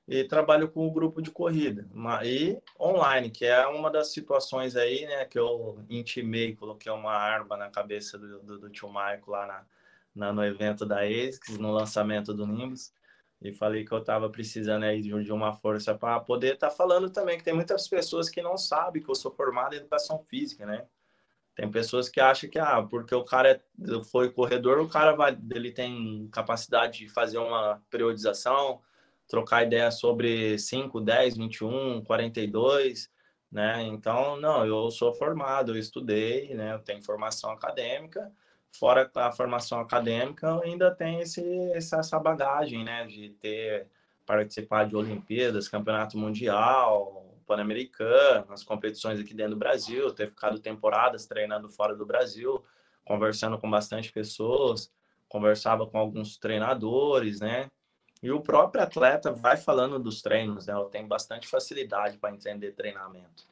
[0.08, 1.88] e trabalho com o grupo de corrida
[2.24, 7.58] e online, que é uma das situações aí, né, que eu intimei, coloquei uma arma
[7.58, 9.66] na cabeça do, do, do tio Michael lá na,
[10.16, 12.92] na, no evento da ASICS, no lançamento do Nimbus,
[13.42, 16.76] e falei que eu estava precisando aí de, de uma força para poder estar tá
[16.76, 20.20] falando também, que tem muitas pessoas que não sabem que eu sou formado em educação
[20.20, 20.86] física, né?
[21.56, 25.38] Tem pessoas que acham que, ah, porque o cara é, foi corredor, o cara vai,
[25.52, 28.82] ele tem capacidade de fazer uma periodização,
[29.28, 33.10] trocar ideia sobre 5, 10, 21, 42,
[33.52, 33.84] né?
[33.84, 36.74] Então, não, eu sou formado, eu estudei, né?
[36.74, 38.32] Eu tenho formação acadêmica.
[38.72, 41.42] Fora a formação acadêmica, ainda tenho esse,
[41.74, 43.06] essa bagagem, né?
[43.06, 43.88] De ter
[44.26, 51.26] participado de Olimpíadas, Campeonato Mundial, Pan-Americano, as competições aqui dentro do Brasil, ter ficado temporadas
[51.26, 52.64] treinando fora do Brasil,
[53.04, 54.92] conversando com bastante pessoas,
[55.28, 57.68] conversava com alguns treinadores, né?
[58.22, 60.74] E o próprio atleta vai falando dos treinos, né?
[60.74, 63.49] Eu tenho bastante facilidade para entender treinamento.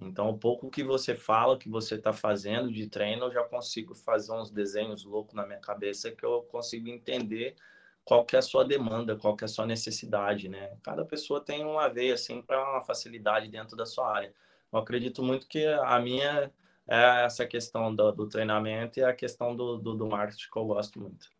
[0.00, 3.94] Então, o pouco que você fala, que você está fazendo de treino, eu já consigo
[3.94, 7.56] fazer uns desenhos loucos na minha cabeça que eu consigo entender
[8.04, 10.76] qual que é a sua demanda, qual que é a sua necessidade, né?
[10.82, 14.32] Cada pessoa tem uma veia, assim, para uma facilidade dentro da sua área.
[14.72, 16.52] Eu acredito muito que a minha
[16.86, 20.64] é essa questão do, do treinamento e a questão do, do, do marketing que eu
[20.64, 21.37] gosto muito.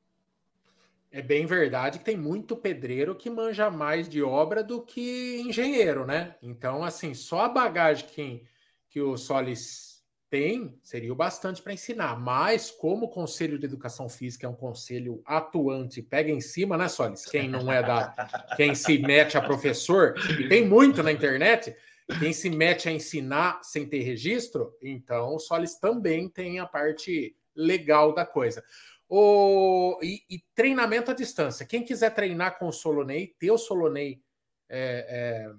[1.10, 6.06] É bem verdade que tem muito pedreiro que manja mais de obra do que engenheiro,
[6.06, 6.36] né?
[6.42, 8.42] Então, assim, só a bagagem que,
[8.90, 9.88] que o Solis
[10.30, 12.18] tem seria o bastante para ensinar.
[12.18, 16.88] Mas, como o Conselho de Educação Física é um conselho atuante, pega em cima, né,
[16.88, 17.24] Solis?
[17.24, 18.14] Quem não é da.
[18.56, 21.74] Quem se mete a professor, e tem muito na internet,
[22.18, 27.34] quem se mete a ensinar sem ter registro, então o Solis também tem a parte
[27.54, 28.62] legal da coisa.
[29.08, 31.64] O, e, e, treinamento à distância.
[31.64, 34.22] Quem quiser treinar com o Solonei, ter o Solonei
[34.68, 35.52] é, é,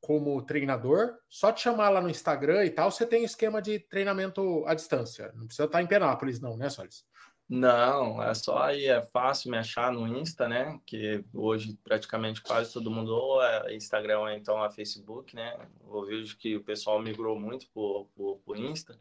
[0.00, 4.62] como treinador, só te chamar lá no Instagram e tal, você tem esquema de treinamento
[4.66, 5.32] à distância.
[5.34, 7.06] Não precisa estar em Penápolis, não, né, Solis?
[7.48, 10.80] Não, é só aí, é fácil me achar no Insta, né?
[10.86, 15.58] Que hoje praticamente quase todo mundo ou é Instagram ou então é Facebook, né?
[15.86, 18.98] Eu vejo que o pessoal migrou muito pro, pro, pro Insta.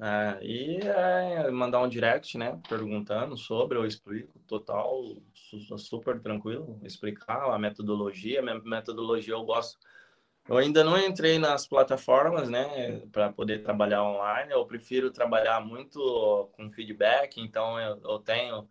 [0.00, 2.58] É, e é, mandar um direct, né?
[2.68, 5.02] Perguntando sobre, eu explico, total,
[5.76, 8.40] super tranquilo, explicar a metodologia.
[8.40, 9.78] Minha metodologia eu gosto.
[10.48, 14.50] Eu ainda não entrei nas plataformas, né, para poder trabalhar online.
[14.50, 18.66] Eu prefiro trabalhar muito com feedback, então eu, eu tenho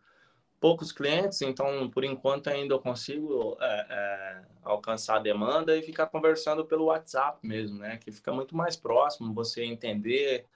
[0.60, 6.08] poucos clientes, então por enquanto ainda eu consigo é, é, alcançar a demanda e ficar
[6.08, 10.48] conversando pelo WhatsApp mesmo, né, que fica muito mais próximo, você entender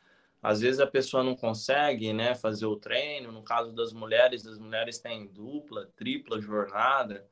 [0.41, 3.31] às vezes a pessoa não consegue, né, fazer o treino.
[3.31, 7.27] No caso das mulheres, as mulheres têm dupla, tripla jornada.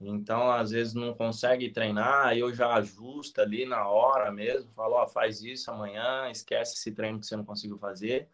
[0.00, 5.06] Então, às vezes não consegue treinar, eu já ajusto ali na hora mesmo, falo, ó,
[5.06, 8.28] faz isso amanhã, esquece esse treino que você não conseguiu fazer.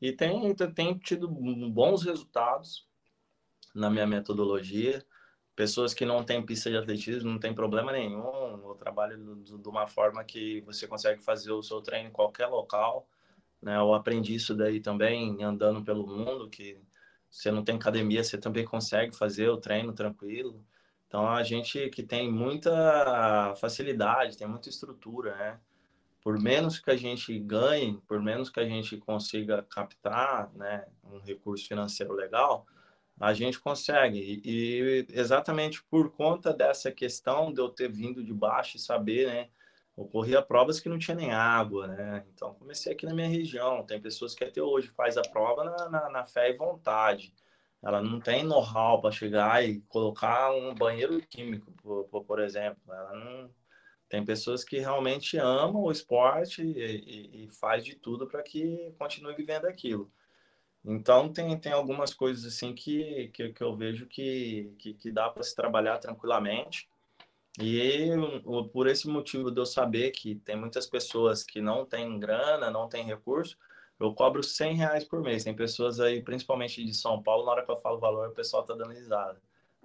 [0.00, 2.86] E tem, tem tido bons resultados
[3.74, 5.04] na minha metodologia.
[5.54, 8.68] Pessoas que não têm pista de atletismo, não tem problema nenhum.
[8.68, 13.06] Eu trabalho de uma forma que você consegue fazer o seu treino em qualquer local.
[13.62, 13.76] Né?
[13.76, 16.78] Eu aprendi isso daí também andando pelo mundo, que
[17.30, 20.64] você não tem academia, você também consegue fazer o treino tranquilo.
[21.06, 25.60] Então, a gente que tem muita facilidade, tem muita estrutura, né?
[26.22, 31.18] por menos que a gente ganhe, por menos que a gente consiga captar né, um
[31.18, 32.64] recurso financeiro legal,
[33.20, 34.40] a gente consegue.
[34.44, 39.48] E, exatamente por conta dessa questão de eu ter vindo de baixo e saber, né?
[40.02, 42.24] Ocorria provas que não tinha nem água, né?
[42.34, 43.84] Então, comecei aqui na minha região.
[43.84, 47.34] Tem pessoas que até hoje faz a prova na, na, na fé e vontade.
[47.82, 52.80] Ela não tem know-how para chegar e colocar um banheiro químico, por, por, exemplo.
[52.88, 53.50] Ela não
[54.08, 58.94] tem pessoas que realmente amam o esporte e, e, e faz de tudo para que
[58.98, 60.12] continue vivendo aquilo.
[60.84, 65.28] Então tem, tem algumas coisas assim que, que, que eu vejo que, que, que dá
[65.28, 66.88] para se trabalhar tranquilamente.
[67.60, 68.08] E
[68.72, 72.88] por esse motivo de eu saber que tem muitas pessoas que não têm grana, não
[72.88, 73.56] têm recurso,
[74.00, 75.44] eu cobro 100 reais por mês.
[75.44, 78.34] Tem pessoas aí, principalmente de São Paulo, na hora que eu falo o valor, o
[78.34, 79.38] pessoal tá dando risada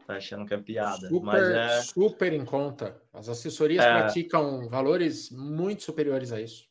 [0.08, 1.10] tá achando que é piada.
[1.10, 1.82] Super, mas é...
[1.82, 3.00] super em conta.
[3.14, 3.90] As assessorias é...
[3.90, 6.66] praticam valores muito superiores a isso.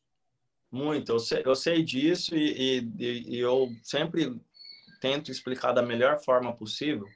[0.72, 4.40] Muito, eu sei, eu sei disso e, e, e, eu sempre
[5.00, 7.06] tento explicar da melhor forma possível,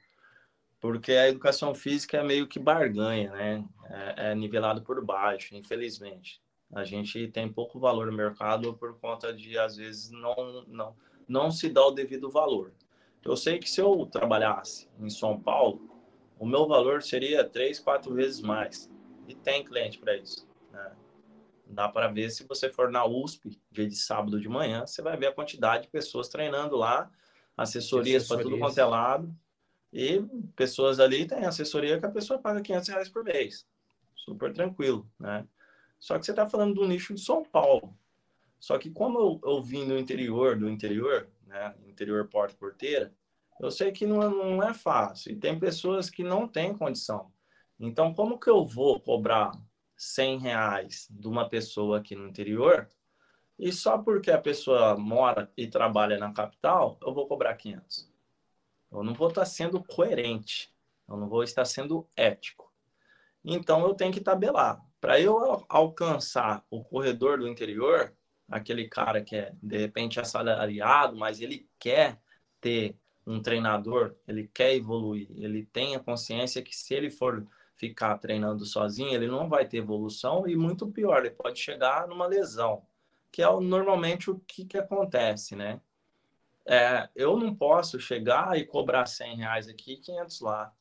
[0.81, 3.63] porque a educação física é meio que barganha, né?
[3.85, 6.41] É, é nivelado por baixo, infelizmente.
[6.73, 10.95] A gente tem pouco valor no mercado por conta de, às vezes, não, não,
[11.27, 12.73] não se dá o devido valor.
[13.23, 15.87] Eu sei que se eu trabalhasse em São Paulo,
[16.39, 18.89] o meu valor seria três, quatro vezes mais.
[19.27, 20.49] E tem cliente para isso.
[20.71, 20.91] Né?
[21.67, 25.15] Dá para ver se você for na USP, dia de sábado de manhã, você vai
[25.15, 27.11] ver a quantidade de pessoas treinando lá,
[27.55, 29.35] assessorias, para tudo quanto é lado.
[29.93, 30.21] E
[30.55, 33.67] pessoas ali têm assessoria que a pessoa paga 500 reais por mês.
[34.15, 35.45] Super tranquilo, né?
[35.99, 37.95] Só que você está falando do nicho de São Paulo.
[38.59, 41.75] Só que como eu, eu vim do interior, do interior, né?
[41.85, 43.13] Interior Porta Porteira,
[43.59, 45.31] eu sei que não, é, não é fácil.
[45.31, 47.31] E tem pessoas que não têm condição.
[47.79, 49.51] Então, como que eu vou cobrar
[49.97, 52.87] 100 reais de uma pessoa aqui no interior
[53.57, 58.10] e só porque a pessoa mora e trabalha na capital, eu vou cobrar 500?
[58.91, 60.73] Eu não vou estar sendo coerente.
[61.07, 62.71] Eu não vou estar sendo ético.
[63.43, 64.83] Então, eu tenho que tabelar.
[64.99, 68.13] Para eu alcançar o corredor do interior,
[68.49, 72.21] aquele cara que é, de repente, assalariado, mas ele quer
[72.59, 78.17] ter um treinador, ele quer evoluir, ele tem a consciência que se ele for ficar
[78.17, 82.85] treinando sozinho, ele não vai ter evolução e muito pior, ele pode chegar numa lesão,
[83.31, 85.81] que é normalmente o que, que acontece, né?
[86.65, 90.73] É, eu não posso chegar e cobrar 100 reais aqui e 500 lá.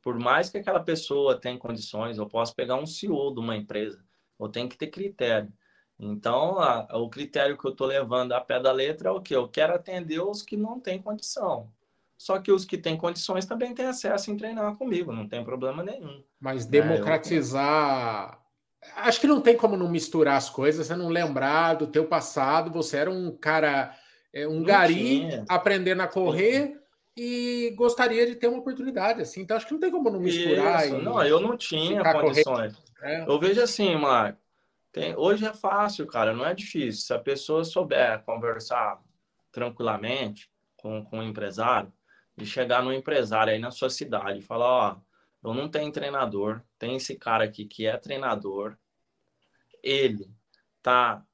[0.00, 4.04] Por mais que aquela pessoa tenha condições, eu posso pegar um CEO de uma empresa,
[4.38, 5.52] eu tenho que ter critério.
[5.98, 9.34] Então, a, o critério que eu estou levando a pé da letra é o que?
[9.34, 11.72] Eu quero atender os que não têm condição.
[12.16, 15.82] Só que os que têm condições também têm acesso em treinar comigo, não tem problema
[15.82, 16.22] nenhum.
[16.38, 18.40] Mas democratizar.
[18.82, 19.04] É, eu...
[19.04, 22.70] Acho que não tem como não misturar as coisas, você não lembrar do teu passado,
[22.70, 23.92] você era um cara,
[24.42, 25.44] é, um não gari tinha.
[25.48, 26.78] aprendendo a correr.
[27.20, 29.40] E gostaria de ter uma oportunidade assim.
[29.40, 30.86] Então acho que não tem como não misturar.
[30.86, 30.98] Isso.
[30.98, 32.76] não, eu não tinha condições.
[33.02, 33.24] É.
[33.28, 34.38] Eu vejo assim, Marco.
[34.92, 37.02] Tem, hoje é fácil, cara, não é difícil.
[37.02, 39.00] Se a pessoa souber conversar
[39.50, 41.92] tranquilamente com, com o empresário
[42.36, 44.96] e chegar no empresário aí na sua cidade e falar, ó,
[45.44, 48.76] eu não tenho treinador, tem esse cara aqui que é treinador,
[49.82, 50.30] ele
[50.82, 51.24] tá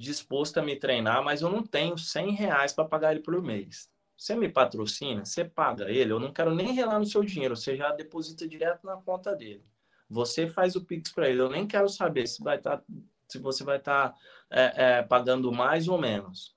[0.00, 3.90] disposto a me treinar, mas eu não tenho 100 reais para pagar ele por mês.
[4.16, 7.76] Você me patrocina, você paga ele, eu não quero nem relar no seu dinheiro, você
[7.76, 9.64] já deposita direto na conta dele.
[10.08, 11.40] Você faz o Pix para ele.
[11.40, 12.82] Eu nem quero saber se vai tá,
[13.28, 14.16] se você vai estar tá,
[14.50, 16.56] é, é, pagando mais ou menos.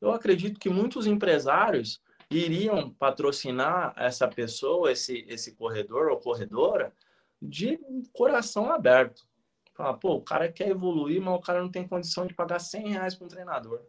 [0.00, 2.00] Eu acredito que muitos empresários
[2.30, 6.92] iriam patrocinar essa pessoa, esse, esse corredor ou corredora,
[7.40, 7.80] de
[8.12, 9.27] coração aberto.
[9.78, 12.88] Falar, pô, o cara quer evoluir, mas o cara não tem condição de pagar 100
[12.88, 13.80] reais para um treinador.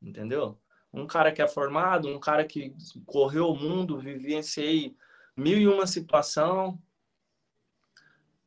[0.00, 0.56] Entendeu?
[0.92, 2.72] Um cara que é formado, um cara que
[3.04, 4.96] correu o mundo, vivenciei
[5.36, 6.80] mil e uma situação,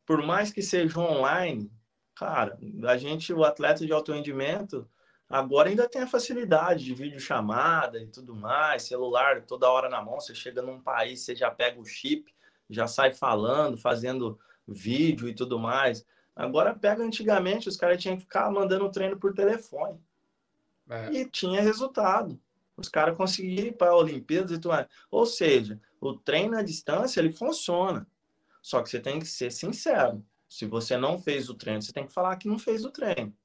[0.06, 1.70] por mais que seja online,
[2.16, 2.58] cara,
[2.88, 4.90] a gente, o atleta de alto rendimento,
[5.28, 10.18] agora ainda tem a facilidade de videochamada e tudo mais, celular toda hora na mão,
[10.18, 12.34] você chega num país, você já pega o chip,
[12.70, 16.06] já sai falando, fazendo vídeo e tudo mais.
[16.36, 20.00] Agora pega antigamente, os caras tinham que ficar mandando treino por telefone.
[20.90, 21.12] É.
[21.12, 22.40] E tinha resultado.
[22.76, 24.88] Os caras conseguiram ir para a Olimpíadas e tudo mais.
[25.12, 28.08] Ou seja, o treino à distância ele funciona.
[28.62, 30.26] Só que você tem que ser sincero.
[30.50, 33.36] Se você não fez o treino, você tem que falar que não fez o treino.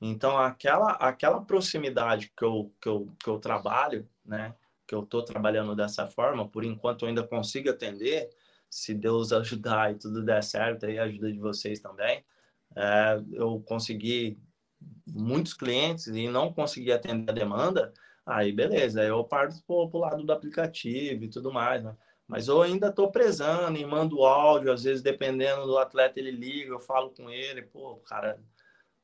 [0.00, 4.54] Então, aquela, aquela proximidade que eu, que, eu, que eu trabalho, né?
[4.86, 8.30] Que eu estou trabalhando dessa forma, por enquanto eu ainda consigo atender,
[8.70, 12.24] se Deus ajudar e tudo der certo, aí ajuda de vocês também,
[12.76, 14.38] é, eu consegui
[15.06, 17.92] muitos clientes e não consegui atender a demanda,
[18.24, 21.96] aí beleza, eu parto para o lado do aplicativo e tudo mais, né?
[22.28, 26.70] Mas eu ainda estou prezando e mando áudio, às vezes dependendo do atleta ele liga,
[26.70, 28.38] eu falo com ele, pô, cara,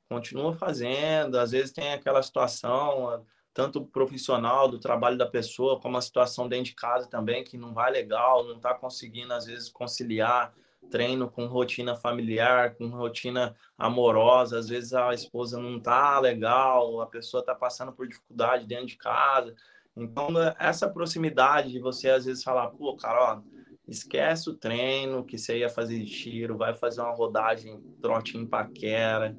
[0.09, 3.27] continua fazendo, às vezes tem aquela situação,
[3.57, 7.73] tanto profissional do trabalho da pessoa, como a situação dentro de casa também, que não
[7.73, 10.53] vai legal, não está conseguindo, às vezes, conciliar
[10.91, 17.07] treino com rotina familiar, com rotina amorosa, às vezes a esposa não tá legal, a
[17.07, 19.55] pessoa está passando por dificuldade dentro de casa.
[19.97, 20.29] Então,
[20.59, 23.41] essa proximidade de você às vezes falar, pô, cara, ó,
[23.89, 29.35] esquece o treino que você ia fazer de tiro, vai fazer uma rodagem trotinho paquera,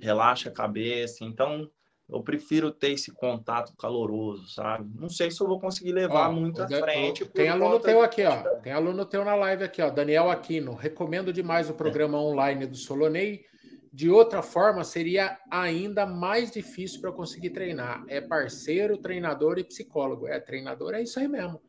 [0.00, 1.22] relaxa a cabeça.
[1.24, 1.70] Então,
[2.12, 4.90] eu prefiro ter esse contato caloroso, sabe?
[4.98, 7.24] Não sei se eu vou conseguir levar ó, muito à frente.
[7.26, 8.42] Tem aluno teu aqui, ó.
[8.60, 9.90] Tem aluno teu na live aqui, ó.
[9.90, 10.74] Daniel Aquino.
[10.74, 12.20] Recomendo demais o programa é.
[12.20, 13.44] online do Solonei.
[13.92, 18.04] De outra forma, seria ainda mais difícil para eu conseguir treinar.
[18.08, 20.26] É parceiro, treinador e psicólogo.
[20.26, 21.60] É, treinador é isso aí mesmo.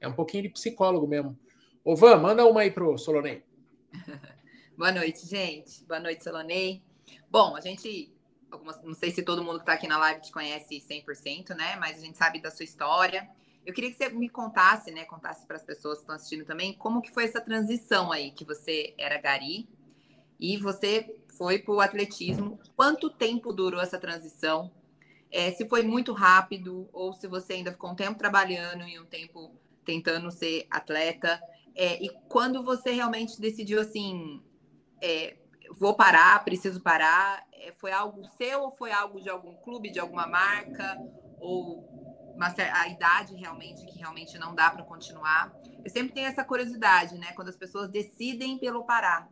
[0.00, 1.38] É um pouquinho de psicólogo mesmo.
[1.84, 3.42] Ô, Van, manda uma aí pro Solonei.
[4.76, 5.84] Boa noite, gente.
[5.84, 6.82] Boa noite, Solonei.
[7.30, 8.10] Bom, a gente
[8.50, 11.76] algumas, não sei se todo mundo que está aqui na live te conhece 100%, né?
[11.76, 13.28] Mas a gente sabe da sua história.
[13.64, 15.04] Eu queria que você me contasse, né?
[15.04, 18.44] Contasse para as pessoas que estão assistindo também, como que foi essa transição aí, que
[18.44, 19.68] você era gari
[20.38, 22.58] e você foi para o atletismo.
[22.74, 24.70] Quanto tempo durou essa transição?
[25.30, 29.04] É, se foi muito rápido ou se você ainda ficou um tempo trabalhando e um
[29.04, 31.40] tempo tentando ser atleta.
[31.74, 34.42] É, e quando você realmente decidiu assim,
[35.00, 35.36] é,
[35.78, 39.98] vou parar, preciso parar, é, foi algo seu ou foi algo de algum clube, de
[39.98, 40.96] alguma marca
[41.38, 41.88] ou
[42.34, 45.52] uma, a idade realmente que realmente não dá para continuar?
[45.84, 47.32] Eu sempre tenho essa curiosidade, né?
[47.32, 49.30] Quando as pessoas decidem pelo parar,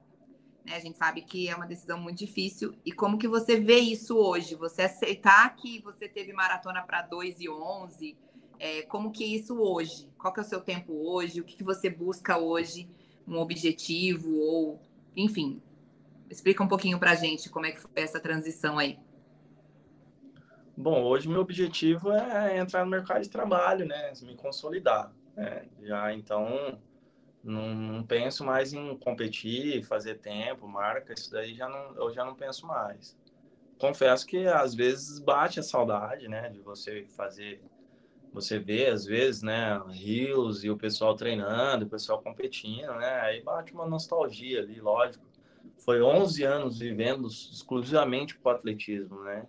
[0.68, 0.76] né?
[0.76, 2.74] A gente sabe que é uma decisão muito difícil.
[2.84, 4.54] E como que você vê isso hoje?
[4.54, 8.16] Você aceitar que você teve maratona para 2 e 11?
[8.60, 10.10] É, como que é isso hoje?
[10.18, 11.40] Qual que é o seu tempo hoje?
[11.40, 12.88] O que, que você busca hoje?
[13.26, 14.80] Um objetivo ou,
[15.16, 15.62] enfim,
[16.30, 18.98] Explica um pouquinho para a gente como é que foi essa transição aí.
[20.76, 24.12] Bom, hoje meu objetivo é entrar no mercado de trabalho, né?
[24.22, 25.12] Me consolidar.
[25.34, 25.64] Né?
[25.82, 26.78] Já então
[27.42, 32.24] não, não, penso mais em competir, fazer tempo, marca, isso daí já não, eu já
[32.24, 33.16] não penso mais.
[33.78, 36.50] Confesso que às vezes bate a saudade, né?
[36.50, 37.62] De você fazer,
[38.32, 39.80] você vê às vezes, né?
[39.88, 43.20] Rios e o pessoal treinando, o pessoal competindo, né?
[43.20, 45.26] Aí bate uma nostalgia ali, lógico
[45.78, 49.46] foi 11 anos vivendo exclusivamente para o atletismo, né?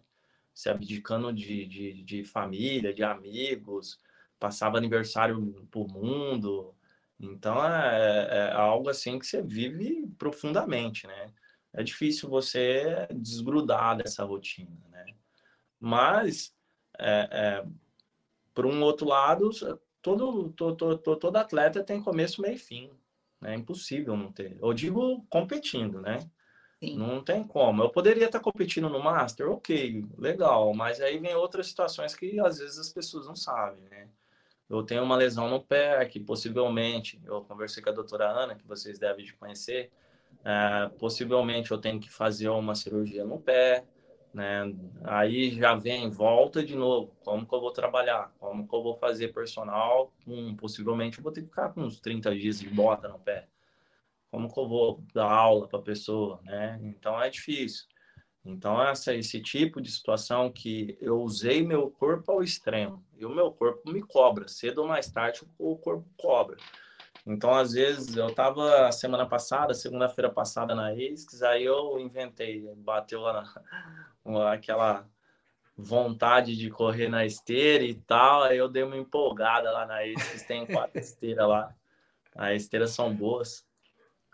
[0.53, 3.99] Se abdicando de, de, de, família, de amigos,
[4.39, 6.73] passava aniversário para o mundo.
[7.19, 11.33] Então é, é, é, algo assim que você vive profundamente, né?
[11.73, 15.05] É difícil você desgrudar dessa rotina, né?
[15.79, 16.53] Mas,
[16.97, 17.65] é, é,
[18.53, 19.49] por um outro lado,
[20.01, 22.89] todo, todo, todo, todo atleta tem começo, meio e fim.
[23.43, 24.57] É impossível não ter.
[24.61, 26.19] Eu digo competindo, né?
[26.79, 26.97] Sim.
[26.97, 27.83] Não tem como.
[27.83, 32.59] Eu poderia estar competindo no Master, ok, legal, mas aí vem outras situações que às
[32.59, 34.07] vezes as pessoas não sabem, né?
[34.69, 38.67] Eu tenho uma lesão no pé que possivelmente, eu conversei com a doutora Ana, que
[38.67, 39.91] vocês devem de conhecer,
[40.45, 43.83] é, possivelmente eu tenho que fazer uma cirurgia no pé,
[44.33, 44.73] né?
[45.03, 48.33] Aí já vem volta de novo, como que eu vou trabalhar?
[48.39, 50.13] Como que eu vou fazer personal?
[50.27, 53.47] Hum, possivelmente eu vou ter que ficar com uns 30 dias de bota no pé.
[54.31, 56.79] Como que eu vou dar aula para a pessoa, né?
[56.83, 57.85] Então é difícil.
[58.45, 63.29] Então essa esse tipo de situação que eu usei meu corpo ao extremo e o
[63.29, 66.57] meu corpo me cobra, cedo ou mais tarde o corpo cobra.
[67.25, 73.21] Então, às vezes, eu estava semana passada, segunda-feira passada na ASICS, aí eu inventei, bateu
[73.21, 73.61] lá na,
[74.37, 75.07] aquela
[75.75, 80.43] vontade de correr na esteira e tal, aí eu dei uma empolgada lá na ASICS,
[80.43, 81.73] tem quatro esteiras lá,
[82.35, 83.65] as esteiras são boas.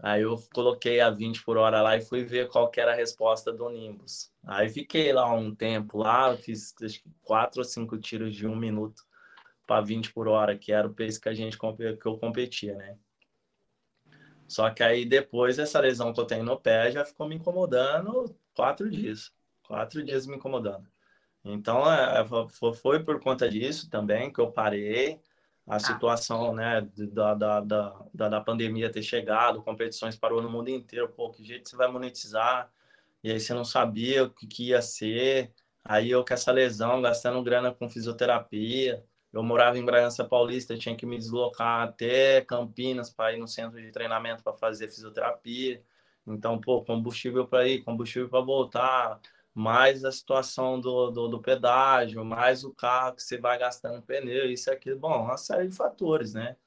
[0.02, 2.96] Aí eu coloquei a 20 por hora lá e fui ver qual que era a
[2.96, 4.32] resposta do Nimbus.
[4.46, 8.56] Aí fiquei lá um tempo lá, fiz acho que quatro ou cinco tiros de um
[8.56, 9.04] minuto
[9.66, 12.98] para 20 por hora, que era o pace que a gente que eu competia, né?
[14.48, 18.36] Só que aí depois essa lesão que eu tenho no pé já ficou me incomodando
[18.54, 19.34] quatro dias.
[19.68, 20.88] Quatro dias me incomodando.
[21.44, 25.22] Então, é, é foi por conta disso também que eu parei.
[25.68, 25.80] A ah.
[25.80, 31.10] situação né, da, da, da, da, pandemia ter chegado, competições parou no mundo inteiro.
[31.10, 32.72] Pô, que jeito você vai monetizar?
[33.24, 35.52] E aí você não sabia o que, que ia ser.
[35.84, 39.04] Aí eu com essa lesão, gastando grana com fisioterapia.
[39.34, 43.82] Eu morava em Bragança Paulista, tinha que me deslocar até Campinas para ir no centro
[43.82, 45.84] de treinamento para fazer fisioterapia.
[46.28, 49.20] Então, pô, combustível para ir, combustível para voltar,
[49.56, 54.52] mais a situação do, do, do, pedágio, mais o carro que você vai gastando pneu,
[54.52, 56.58] isso aqui, bom, uma série de fatores, né?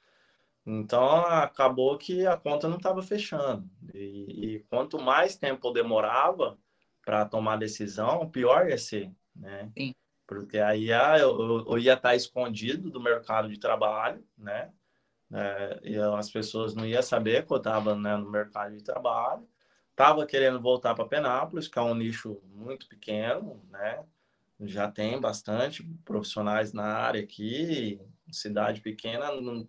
[0.64, 3.68] Então, acabou que a conta não estava fechando.
[3.92, 6.58] E, e, quanto mais tempo demorava
[7.04, 9.70] para tomar decisão, pior ia ser, né?
[9.76, 9.94] Sim.
[10.26, 14.72] Porque aí ah, eu, eu ia estar escondido do mercado de trabalho, né?
[15.30, 19.46] É, e as pessoas não iam saber que eu estava né, no mercado de trabalho.
[19.98, 24.04] Estava querendo voltar para Penápolis, que é um nicho muito pequeno, né?
[24.60, 29.66] Já tem bastante profissionais na área aqui, cidade pequena, não...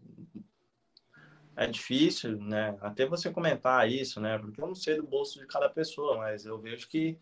[1.55, 2.77] é difícil, né?
[2.79, 4.37] Até você comentar isso, né?
[4.37, 7.17] Porque eu não sei do bolso de cada pessoa, mas eu vejo que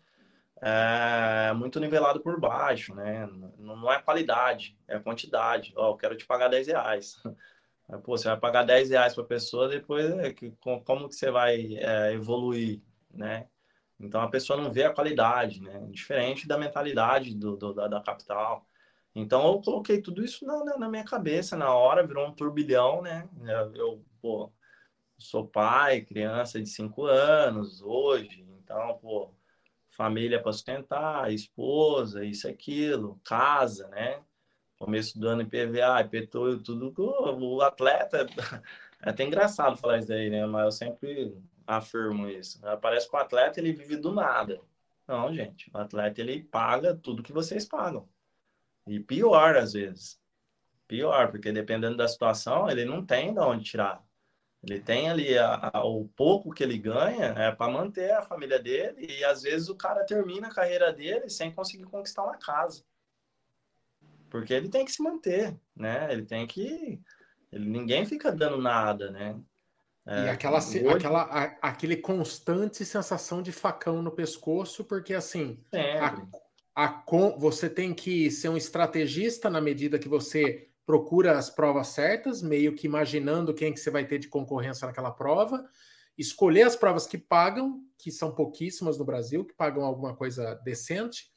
[0.60, 3.26] é muito nivelado por baixo, né?
[3.56, 5.72] Não é qualidade, é quantidade.
[5.76, 7.18] Ó, eu quero te pagar 10 reais.
[8.04, 10.34] Pô, você vai pagar 10 reais para a pessoa, depois é
[10.84, 13.46] como que você vai é, evoluir, né?
[14.00, 15.86] Então a pessoa não vê a qualidade, né?
[15.90, 18.66] Diferente da mentalidade do, do da, da, capital.
[19.14, 23.28] Então eu coloquei tudo isso na, na, minha cabeça na hora, virou um turbilhão, né?
[23.74, 24.52] Eu, pô,
[25.18, 29.32] sou pai, criança de 5 anos hoje, então, pô,
[29.90, 34.22] família para sustentar, esposa, isso, aquilo, casa, né?
[34.78, 36.94] Começo do ano IPVA, IPTU, tudo.
[36.96, 38.26] O atleta.
[39.00, 40.44] É até engraçado falar isso aí, né?
[40.44, 41.32] Mas eu sempre
[41.68, 42.58] afirmo isso.
[42.80, 44.58] Parece que o atleta ele vive do nada.
[45.06, 45.70] Não, gente.
[45.72, 48.08] O atleta ele paga tudo que vocês pagam.
[48.86, 50.18] E pior, às vezes.
[50.86, 54.02] Pior, porque dependendo da situação, ele não tem de onde tirar.
[54.62, 58.58] Ele tem ali a, a, o pouco que ele ganha é para manter a família
[58.58, 62.82] dele e às vezes o cara termina a carreira dele sem conseguir conquistar uma casa.
[64.30, 66.12] Porque ele tem que se manter, né?
[66.12, 67.00] Ele tem que
[67.52, 69.38] ele, ninguém fica dando nada, né?
[70.10, 70.88] É, e aquela, hoje...
[70.88, 75.62] aquela a, aquele constante sensação de facão no pescoço, porque assim,
[76.74, 77.04] a, a,
[77.36, 82.74] você tem que ser um estrategista na medida que você procura as provas certas, meio
[82.74, 85.68] que imaginando quem que você vai ter de concorrência naquela prova,
[86.16, 91.30] escolher as provas que pagam, que são pouquíssimas no Brasil, que pagam alguma coisa decente,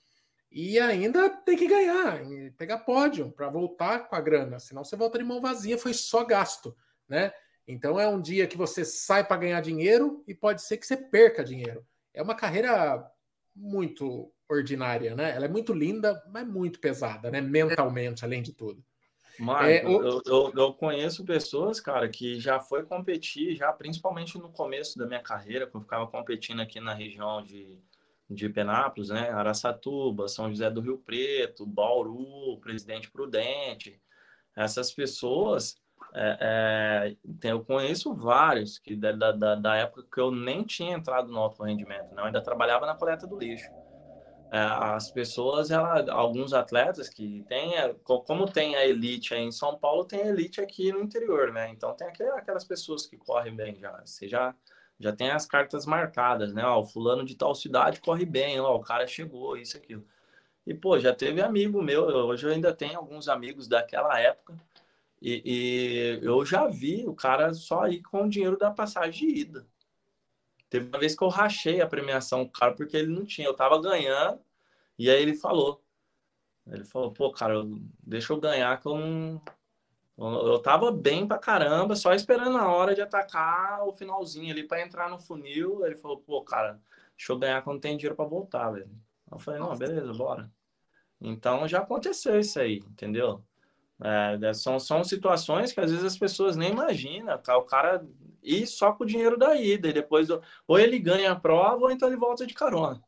[0.49, 2.21] e ainda tem que ganhar,
[2.57, 6.23] pegar pódio para voltar com a grana, senão você volta de mão vazia, foi só
[6.23, 6.73] gasto,
[7.05, 7.33] né?
[7.67, 10.97] Então é um dia que você sai para ganhar dinheiro e pode ser que você
[10.97, 11.85] perca dinheiro.
[12.13, 13.09] É uma carreira
[13.55, 15.31] muito ordinária, né?
[15.35, 17.39] Ela é muito linda, mas muito pesada, né?
[17.39, 18.83] Mentalmente, além de tudo.
[19.39, 20.03] Marco, é, o...
[20.03, 25.07] eu, eu, eu, conheço pessoas, cara, que já foi competir, já principalmente no começo da
[25.07, 27.81] minha carreira, quando eu ficava competindo aqui na região de,
[28.29, 29.29] de Penápolis, né?
[29.31, 34.01] Araçatuba, São José do Rio Preto, Bauru, Presidente Prudente.
[34.55, 35.80] Essas pessoas,
[36.13, 41.31] é, é, eu conheço vários que da, da, da época que eu nem tinha entrado
[41.31, 43.69] no alto rendimento, eu ainda trabalhava na coleta do lixo.
[44.51, 47.71] É, as pessoas, ela, alguns atletas que tem,
[48.03, 51.69] como tem a elite em São Paulo, tem a elite aqui no interior, né?
[51.69, 54.01] Então tem aquelas pessoas que correm bem já.
[54.05, 54.53] Você já,
[54.99, 56.65] já tem as cartas marcadas, né?
[56.65, 60.05] Ó, o fulano de tal cidade corre bem, ó, o cara chegou, isso, aquilo.
[60.67, 64.53] E, pô, já teve amigo meu, hoje eu ainda tenho alguns amigos daquela época,
[65.21, 69.39] e, e eu já vi o cara só ir com o dinheiro da passagem de
[69.41, 69.67] ida.
[70.69, 73.47] Teve uma vez que eu rachei a premiação do cara porque ele não tinha.
[73.47, 74.41] Eu tava ganhando
[74.97, 75.83] e aí ele falou.
[76.67, 77.55] Ele falou, pô, cara,
[77.99, 79.41] deixa eu ganhar que eu não.
[80.17, 84.81] Eu tava bem pra caramba, só esperando a hora de atacar o finalzinho ali para
[84.81, 85.85] entrar no funil.
[85.85, 86.79] Ele falou, pô, cara,
[87.17, 88.89] deixa eu ganhar não tenho dinheiro para voltar, velho.
[89.31, 90.51] Eu falei, não, beleza, bora.
[91.19, 93.43] Então já aconteceu isso aí, entendeu?
[94.03, 97.37] É, são, são situações que às vezes as pessoas nem imaginam.
[97.37, 97.57] Tá?
[97.57, 98.03] O cara
[98.43, 100.27] ir só com o dinheiro da ida, e depois
[100.67, 103.01] ou ele ganha a prova ou então ele volta de carona.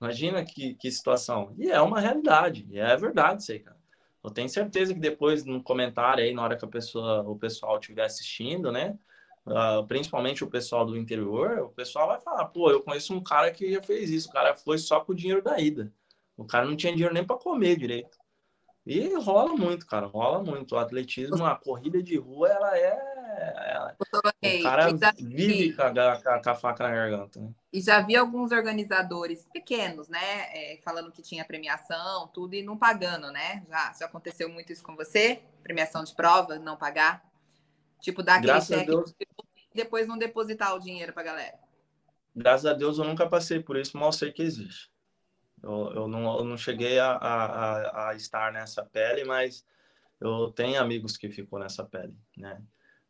[0.00, 1.54] Imagina que, que situação.
[1.58, 3.76] E é uma realidade, e é verdade isso aí, cara.
[4.22, 7.78] Eu tenho certeza que depois no comentário aí, na hora que a pessoa, o pessoal
[7.78, 8.98] estiver assistindo, né?
[9.46, 13.50] Uh, principalmente o pessoal do interior, o pessoal vai falar, pô, eu conheço um cara
[13.50, 15.90] que já fez isso, o cara foi só com o dinheiro da ida.
[16.36, 18.18] O cara não tinha dinheiro nem para comer direito.
[18.88, 20.74] E rola muito, cara, rola muito.
[20.74, 23.72] O atletismo, a corrida de rua, ela é.
[23.74, 27.38] Ela, o cara vive com a, com a, faca na garganta.
[27.38, 27.50] Né?
[27.70, 30.18] E já vi alguns organizadores pequenos, né?
[30.54, 33.62] É, falando que tinha premiação, tudo, e não pagando, né?
[33.68, 35.42] Já, já aconteceu muito isso com você?
[35.62, 37.22] Premiação de prova, não pagar?
[38.00, 38.90] Tipo, dar aquele Graças cheque
[39.70, 41.58] e depois não depositar o dinheiro pra galera.
[42.34, 44.90] Graças a Deus eu nunca passei por isso, mal sei que existe.
[45.62, 49.64] Eu, eu, não, eu não cheguei a, a, a estar nessa pele, mas
[50.20, 52.62] eu tenho amigos que ficou nessa pele, né?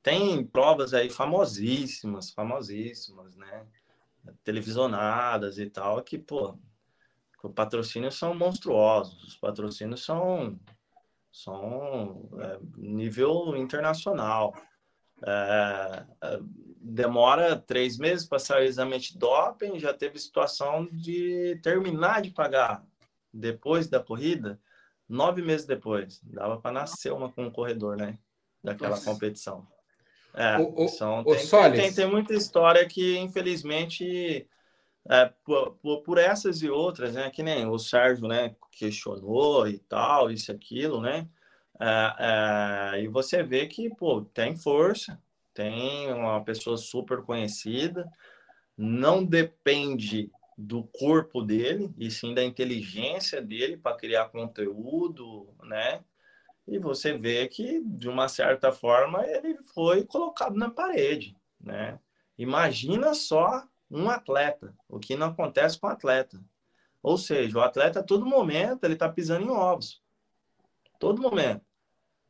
[0.03, 3.67] Tem provas aí famosíssimas, famosíssimas, né?
[4.45, 6.59] Televisionadas e tal, que, pô,
[7.43, 10.59] os patrocínios são monstruosos, os patrocínios são,
[11.31, 14.55] são é, nível internacional.
[15.25, 16.41] É, é
[16.81, 22.31] demora três meses para sair o exame de doping, já teve situação de terminar de
[22.31, 22.85] pagar
[23.33, 24.61] depois da corrida,
[25.09, 26.21] nove meses depois.
[26.23, 28.19] Dava para nascer uma com um corredor, né?
[28.63, 29.05] Daquela Nossa.
[29.05, 29.67] competição.
[30.35, 34.47] É, o, o, são, o tem, tem, tem, muita história que, infelizmente,
[35.09, 37.31] é, por, por, essas e outras, né?
[37.31, 38.55] Que nem o Sérgio, né?
[38.73, 41.29] Questionou e tal, isso aquilo, né?
[41.81, 45.21] É, é, e você vê que, pô, tem força,
[45.59, 48.09] tem uma pessoa super conhecida,
[48.77, 56.05] não depende do corpo dele, e sim da inteligência dele para criar conteúdo, né?
[56.65, 61.99] E você vê que, de uma certa forma, ele foi colocado na parede, né?
[62.39, 66.41] Imagina só um atleta, o que não acontece com o atleta.
[67.03, 70.01] Ou seja, o atleta, a todo momento, ele está pisando em ovos.
[71.01, 71.65] Todo momento.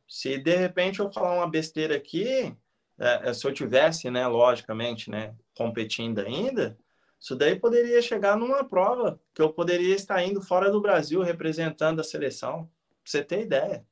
[0.07, 2.57] Se, de repente, eu falar uma besteira aqui,
[2.99, 6.77] é, se eu tivesse, né, logicamente, né, competindo ainda,
[7.19, 11.99] isso daí poderia chegar numa prova que eu poderia estar indo fora do Brasil representando
[11.99, 12.65] a seleção.
[13.03, 13.85] Pra você ter ideia.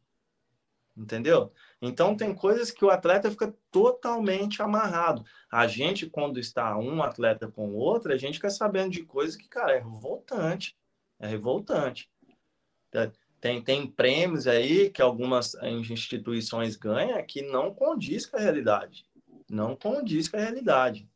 [0.95, 1.51] Entendeu?
[1.81, 5.23] Então tem coisas que o atleta fica totalmente amarrado.
[5.51, 9.35] A gente, quando está um atleta com o outro, a gente fica sabendo de coisas
[9.35, 10.75] que, cara, é revoltante.
[11.19, 12.09] É revoltante.
[13.47, 19.05] Tem, tem prêmios aí que algumas instituições ganham que não condiz com a realidade.
[19.49, 21.09] Não condiz com a realidade.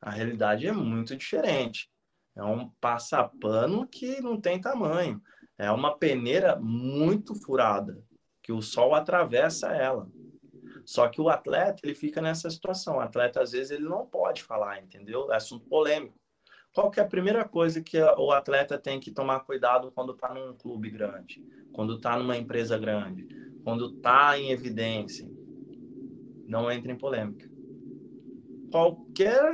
[0.00, 1.88] A realidade é muito diferente.
[2.34, 5.22] É um passapano que não tem tamanho.
[5.56, 8.02] É uma peneira muito furada,
[8.42, 10.10] que o sol atravessa ela.
[10.84, 12.96] Só que o atleta, ele fica nessa situação.
[12.96, 15.32] O atleta, às vezes, ele não pode falar, entendeu?
[15.32, 16.18] É assunto polêmico.
[16.72, 20.32] Qual que é a primeira coisa que o atleta tem que tomar cuidado quando está
[20.32, 21.42] num clube grande,
[21.72, 23.26] quando está numa empresa grande,
[23.64, 25.28] quando está em evidência?
[26.46, 27.48] Não entre em polêmica.
[28.70, 29.52] Qualquer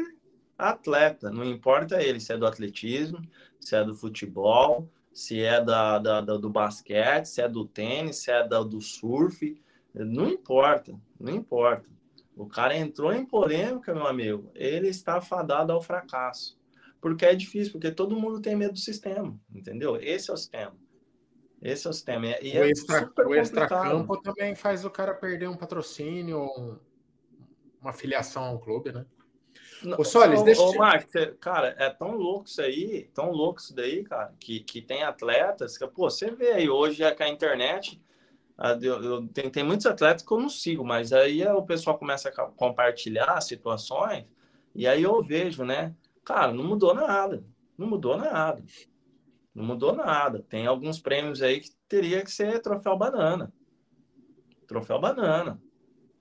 [0.56, 3.20] atleta, não importa ele se é do atletismo,
[3.60, 8.16] se é do futebol, se é da, da, da do basquete, se é do tênis,
[8.16, 9.60] se é da, do surf,
[9.94, 11.88] não importa, não importa.
[12.36, 16.58] O cara entrou em polêmica, meu amigo, ele está fadado ao fracasso.
[17.04, 19.96] Porque é difícil, porque todo mundo tem medo do sistema, entendeu?
[20.00, 20.74] Esse é o sistema.
[21.60, 22.26] Esse é o sistema.
[22.40, 26.48] E o, é extra, o extracampo também faz o cara perder um patrocínio,
[27.78, 29.04] uma filiação ao clube, né?
[29.98, 34.02] Ô, Solis, deixa ô, Marcos, cara, é tão louco isso aí, tão louco isso daí,
[34.02, 38.00] cara, que, que tem atletas que, pô, você vê aí hoje é com a internet,
[38.80, 42.30] eu, eu, tem, tem muitos atletas que eu não sigo, mas aí o pessoal começa
[42.30, 44.24] a compartilhar situações,
[44.74, 45.94] e aí eu vejo, né?
[46.24, 47.44] Cara, não mudou nada,
[47.76, 48.62] não mudou nada,
[49.54, 50.44] não mudou nada.
[50.48, 53.52] Tem alguns prêmios aí que teria que ser troféu banana,
[54.66, 55.60] troféu banana.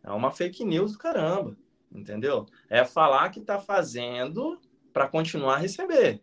[0.04, 1.58] É uma fake news do caramba
[1.94, 2.46] entendeu?
[2.70, 4.60] É falar que está fazendo
[4.92, 6.22] para continuar a receber.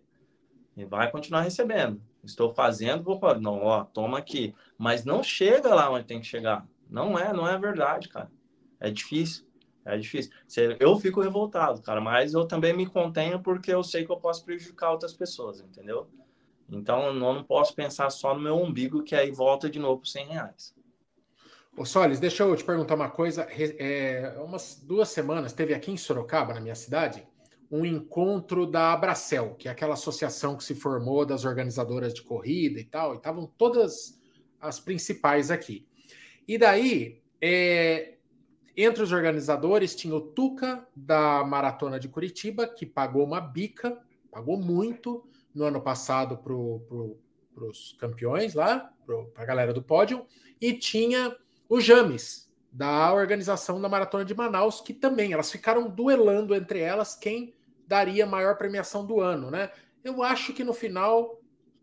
[0.76, 2.00] E vai continuar recebendo.
[2.22, 4.54] Estou fazendo, vou não, ó, toma aqui.
[4.76, 6.66] Mas não chega lá onde tem que chegar.
[6.88, 8.30] Não é, não é verdade, cara.
[8.78, 9.46] É difícil.
[9.84, 10.30] É difícil.
[10.78, 14.44] Eu fico revoltado, cara, mas eu também me contenho porque eu sei que eu posso
[14.44, 16.06] prejudicar outras pessoas, entendeu?
[16.70, 20.10] Então, eu não posso pensar só no meu umbigo, que aí volta de novo para
[20.10, 20.74] 100 reais.
[21.76, 23.42] Ô Solis, deixa eu te perguntar uma coisa.
[23.50, 27.26] É, umas duas semanas teve aqui em Sorocaba, na minha cidade,
[27.70, 32.78] um encontro da Abracel, que é aquela associação que se formou das organizadoras de corrida
[32.78, 34.20] e tal, e estavam todas
[34.60, 35.86] as principais aqui.
[36.46, 38.18] E daí, é,
[38.82, 43.98] entre os organizadores, tinha o Tuca da Maratona de Curitiba, que pagou uma bica,
[44.30, 45.24] pagou muito
[45.54, 47.18] no ano passado para pro,
[47.56, 50.24] os campeões lá, para a galera do pódio,
[50.60, 51.36] e tinha
[51.68, 57.16] o James, da organização da Maratona de Manaus, que também elas ficaram duelando entre elas
[57.16, 57.54] quem
[57.86, 59.70] daria maior premiação do ano, né?
[60.04, 61.40] Eu acho que no final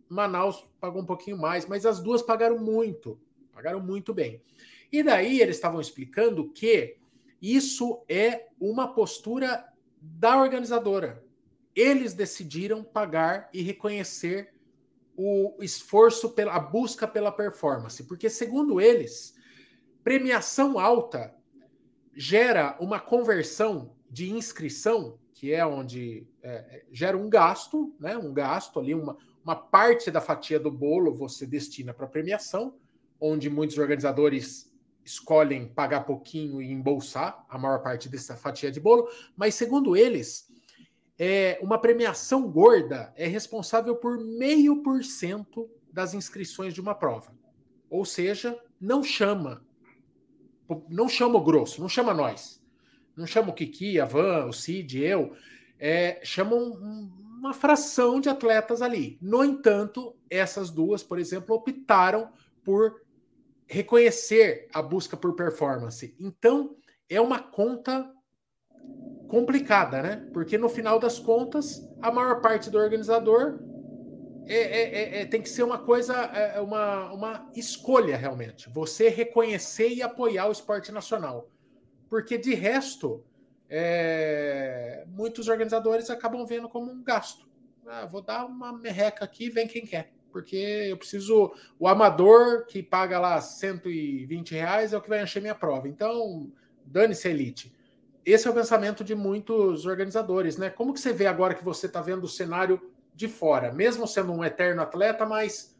[0.09, 3.19] Manaus pagou um pouquinho mais, mas as duas pagaram muito,
[3.53, 4.41] pagaram muito bem.
[4.91, 6.97] E daí eles estavam explicando que
[7.41, 9.71] Isso é uma postura
[10.01, 11.23] da organizadora.
[11.75, 14.53] Eles decidiram pagar e reconhecer
[15.15, 19.35] o esforço pela a busca pela performance, porque segundo eles,
[20.03, 21.35] premiação alta
[22.15, 28.17] gera uma conversão de inscrição, que é onde é, gera um gasto, né?
[28.17, 32.75] Um gasto ali, uma, uma parte da fatia do bolo você destina para premiação,
[33.19, 34.66] onde muitos organizadores
[35.08, 40.51] escolhem pagar pouquinho e embolsar a maior parte dessa fatia de bolo, mas segundo eles,
[41.18, 47.34] é, uma premiação gorda é responsável por meio por cento das inscrições de uma prova.
[47.89, 49.66] Ou seja, não chama,
[50.89, 52.62] não chama o grosso, não chama nós,
[53.16, 55.34] não chama o Kiki, a Van, o Cid, eu,
[55.80, 56.74] é, chamam
[57.39, 59.18] uma fração de atletas ali.
[59.22, 62.30] No entanto, essas duas, por exemplo, optaram
[62.62, 63.07] por
[63.68, 66.15] reconhecer a busca por performance.
[66.20, 66.76] Então,
[67.09, 68.09] é uma conta
[69.28, 70.30] complicada, né?
[70.34, 73.59] Porque no final das contas, a maior parte do organizador
[74.45, 78.70] é, é, é, é tem que ser uma coisa, é, é uma, uma escolha realmente.
[78.70, 81.49] Você reconhecer e apoiar o esporte nacional.
[82.09, 83.26] Porque de resto,
[85.07, 87.45] muitos organizadores acabam vendo como um gasto.
[87.86, 91.51] Ah, vou dar uma merreca aqui, vem quem quer porque eu preciso.
[91.79, 95.88] O amador que paga lá 120 reais é o que vai encher minha prova.
[95.88, 96.51] Então,
[96.85, 97.75] dane-se elite.
[98.23, 100.69] Esse é o pensamento de muitos organizadores, né?
[100.69, 102.79] Como que você vê agora que você está vendo o cenário
[103.15, 105.75] de fora, mesmo sendo um eterno atleta, mas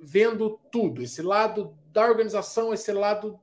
[0.00, 3.38] vendo tudo, esse lado da organização, esse lado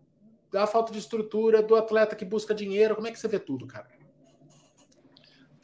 [0.51, 3.67] da falta de estrutura, do atleta que busca dinheiro, como é que você vê tudo,
[3.67, 3.87] cara?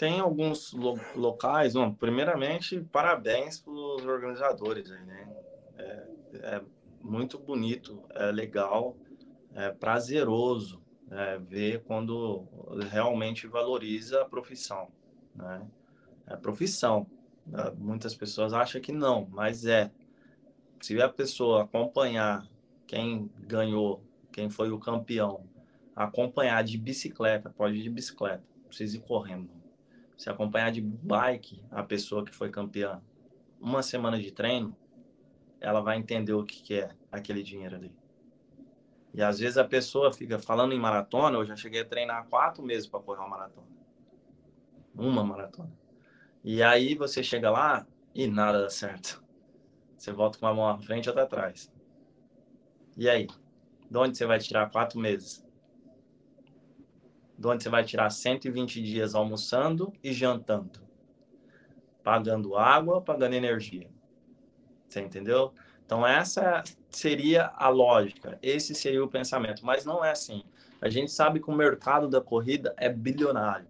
[0.01, 5.29] Tem alguns lo locais, bom, primeiramente, parabéns para os organizadores aí, né?
[5.77, 6.61] É, é,
[7.03, 8.97] muito bonito, é legal,
[9.53, 10.81] é prazeroso
[11.11, 12.47] é, ver quando
[12.89, 14.87] realmente valoriza a profissão,
[15.35, 15.67] né?
[16.25, 17.05] É profissão.
[17.53, 19.91] É, muitas pessoas acham que não, mas é.
[20.81, 22.49] Se a pessoa acompanhar
[22.87, 25.45] quem ganhou, quem foi o campeão,
[25.95, 29.60] acompanhar de bicicleta, pode ir de bicicleta, precisa ir correndo
[30.21, 33.01] se acompanhar de bike a pessoa que foi campeã
[33.59, 34.77] uma semana de treino,
[35.59, 37.91] ela vai entender o que, que é aquele dinheiro ali.
[39.15, 42.61] E às vezes a pessoa fica falando em maratona, eu já cheguei a treinar quatro
[42.61, 43.67] meses para correr uma maratona.
[44.93, 45.71] Uma maratona.
[46.43, 49.23] E aí você chega lá e nada dá certo.
[49.97, 51.73] Você volta com uma mão à frente e outra atrás.
[52.95, 53.25] E aí?
[53.89, 55.43] De onde você vai tirar quatro meses?
[57.41, 60.79] De onde você vai tirar 120 dias almoçando e jantando,
[62.03, 63.89] pagando água, pagando energia.
[64.87, 65.51] Você entendeu?
[65.83, 70.43] Então, essa seria a lógica, esse seria o pensamento, mas não é assim.
[70.79, 73.67] A gente sabe que o mercado da corrida é bilionário,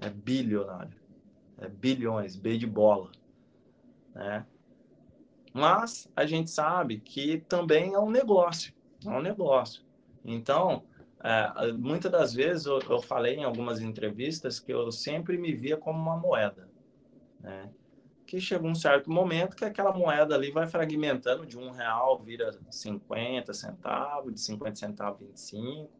[0.00, 0.98] é bilionário,
[1.58, 3.12] é bilhões, B de bola,
[4.14, 4.44] né?
[5.52, 8.74] Mas a gente sabe que também é um negócio,
[9.06, 9.82] é um negócio.
[10.24, 10.84] Então,
[11.22, 15.76] é, muitas das vezes eu, eu, falei em algumas entrevistas que eu sempre me via
[15.76, 16.68] como uma moeda,
[17.40, 17.70] né?
[18.26, 22.58] Que chega um certo momento que aquela moeda ali vai fragmentando de um real vira
[22.70, 25.90] 50 centavos, de 50 centavos 25,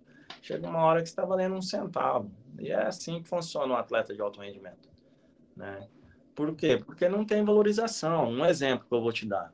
[0.42, 2.30] chega uma hora que está valendo um centavo.
[2.58, 4.88] E é assim que funciona o atleta de alto rendimento,
[5.56, 5.88] né?
[6.34, 6.76] Por quê?
[6.76, 8.28] Porque não tem valorização.
[8.28, 9.52] Um exemplo que eu vou te dar,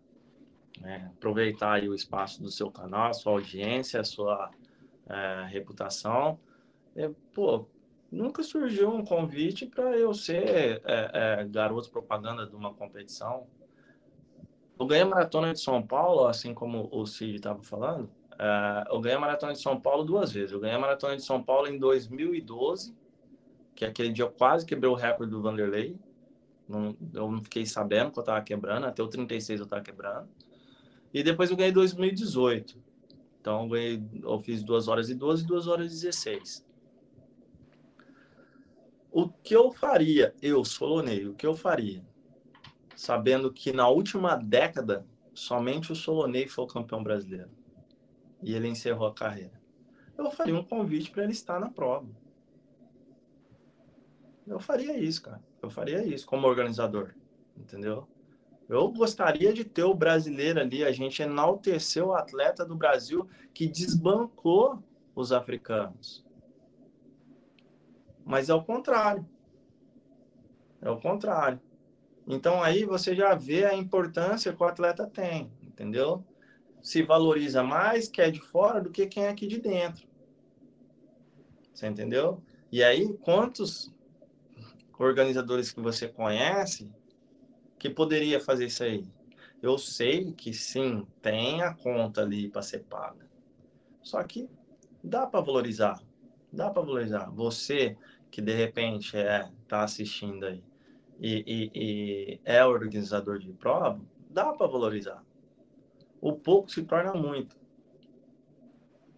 [0.80, 1.10] né?
[1.16, 4.50] Aproveitar o espaço do seu canal, a sua audiência, a sua
[5.12, 6.40] é, reputação.
[6.96, 7.66] E, pô,
[8.10, 13.46] nunca surgiu um convite para eu ser é, é, garoto propaganda de uma competição.
[14.78, 18.10] Eu ganhei a maratona de São Paulo, assim como o Cid estava falando.
[18.38, 20.52] É, eu ganhei a maratona de São Paulo duas vezes.
[20.52, 22.96] Eu ganhei a maratona de São Paulo em 2012,
[23.74, 25.96] que é aquele dia eu quase quebrei o recorde do Vanderlei.
[26.68, 30.28] Não, eu não fiquei sabendo que eu estava quebrando, até o 36 eu estava quebrando.
[31.12, 32.91] E depois eu ganhei 2018.
[33.42, 36.64] Então, eu, fiz 2 horas e 12 e 2 horas e 16.
[39.10, 42.06] O que eu faria, eu, Solonei, o que eu faria?
[42.94, 47.50] Sabendo que na última década, somente o Solonei foi o campeão brasileiro.
[48.40, 49.60] E ele encerrou a carreira.
[50.16, 52.08] Eu faria um convite para ele estar na prova.
[54.46, 55.42] Eu faria isso, cara.
[55.60, 57.12] Eu faria isso como organizador.
[57.56, 58.06] Entendeu?
[58.72, 63.68] Eu gostaria de ter o brasileiro ali, a gente enalteceu o atleta do Brasil que
[63.68, 64.82] desbancou
[65.14, 66.24] os africanos.
[68.24, 69.28] Mas é o contrário.
[70.80, 71.60] É o contrário.
[72.26, 76.24] Então aí você já vê a importância que o atleta tem, entendeu?
[76.80, 80.08] Se valoriza mais quem é de fora do que quem é aqui de dentro.
[81.74, 82.42] Você entendeu?
[82.70, 83.92] E aí, quantos
[84.98, 86.90] organizadores que você conhece
[87.82, 89.04] que poderia fazer isso aí?
[89.60, 93.28] Eu sei que sim, tem a conta ali para ser paga.
[94.00, 94.48] Só que
[95.02, 96.00] dá para valorizar.
[96.52, 97.28] Dá para valorizar.
[97.30, 97.98] Você
[98.30, 100.62] que de repente é tá assistindo aí
[101.18, 105.20] e, e, e é organizador de prova, dá para valorizar.
[106.20, 107.56] O pouco se torna muito.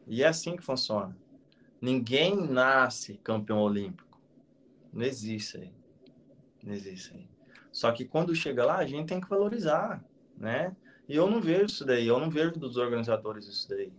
[0.06, 1.14] E é assim que funciona.
[1.82, 4.18] Ninguém nasce campeão olímpico.
[4.90, 5.72] Não existe aí.
[6.62, 7.34] Não existe aí.
[7.75, 10.01] Só que quando chega lá, a gente tem que valorizar,
[10.39, 10.77] né?
[11.09, 13.93] E eu não vejo isso daí, eu não vejo dos organizadores isso daí.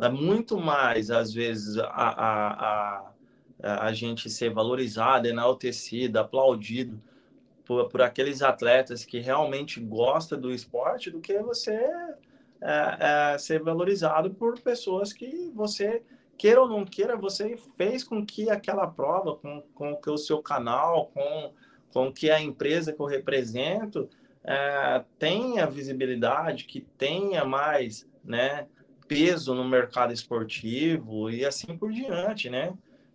[0.00, 3.12] É muito mais, às vezes, a, a,
[3.62, 6.98] a, a gente ser valorizado, enaltecido, aplaudido
[7.66, 11.78] por, por aqueles atletas que realmente gostam do esporte do que você
[12.62, 16.02] é, é, ser valorizado por pessoas que você,
[16.38, 21.10] queira ou não queira, você fez com que aquela prova, com, com o seu canal,
[21.12, 21.52] com,
[21.92, 24.08] com que a empresa que eu represento
[24.44, 28.66] é, tenha visibilidade, que tenha mais, né?
[29.10, 32.72] peso no mercado esportivo e assim por diante, né?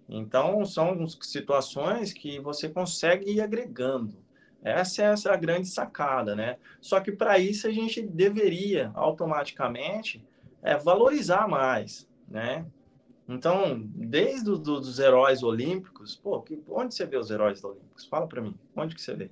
[0.10, 4.14] Então, são situações que você consegue ir agregando.
[4.62, 6.58] Essa é a grande sacada, né?
[6.82, 10.22] Só que para isso a gente deveria automaticamente
[10.62, 12.66] é, valorizar mais, né?
[13.28, 18.06] Então, desde do, dos heróis olímpicos, pô, que, onde você vê os heróis olímpicos?
[18.06, 19.32] Fala para mim, onde que você vê?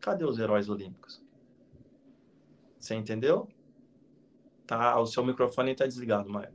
[0.00, 1.20] Cadê os heróis olímpicos?
[2.78, 3.48] Você entendeu?
[4.64, 6.52] Tá, o seu microfone está desligado, Maia.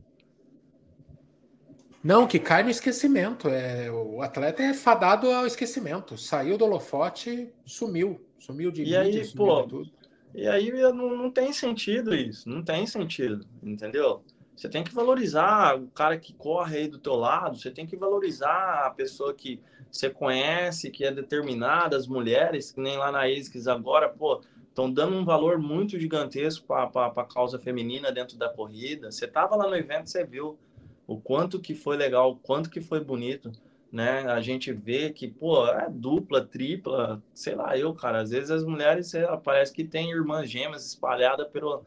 [2.02, 3.50] Não, que cai no esquecimento.
[3.50, 6.18] É, o atleta é fadado ao esquecimento.
[6.18, 8.20] Saiu do holofote, sumiu.
[8.40, 9.92] Sumiu de e mídia, aí, pô, tudo.
[10.34, 12.50] E aí não, não tem sentido isso.
[12.50, 14.24] Não tem sentido, entendeu?
[14.56, 17.96] Você tem que valorizar o cara que corre aí do teu lado, você tem que
[17.96, 19.60] valorizar a pessoa que
[19.92, 24.92] você conhece, que é determinada, as mulheres, que nem lá na ISCS agora, pô, estão
[24.92, 29.12] dando um valor muito gigantesco para a causa feminina dentro da corrida.
[29.12, 30.58] Você estava lá no evento, você viu
[31.06, 33.52] o quanto que foi legal, o quanto que foi bonito,
[33.92, 34.22] né?
[34.32, 38.64] A gente vê que, pô, é dupla, tripla, sei lá, eu, cara, às vezes as
[38.64, 39.12] mulheres
[39.44, 41.86] parece que tem irmãs gêmeas espalhadas pelo,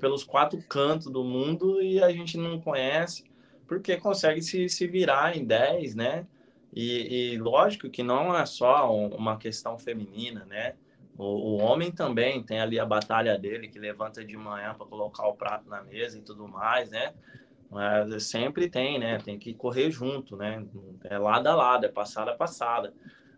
[0.00, 3.24] pelos quatro cantos do mundo e a gente não conhece,
[3.66, 6.26] porque consegue se, se virar em 10, né?
[6.72, 10.74] E, e lógico que não é só uma questão feminina, né?
[11.16, 15.26] O, o, homem também tem ali a batalha dele, que levanta de manhã para colocar
[15.26, 17.12] o prato na mesa e tudo mais, né?
[17.70, 19.18] Mas sempre tem, né?
[19.18, 20.64] Tem que correr junto, né?
[21.04, 22.94] É lado a lado, é passada a passada.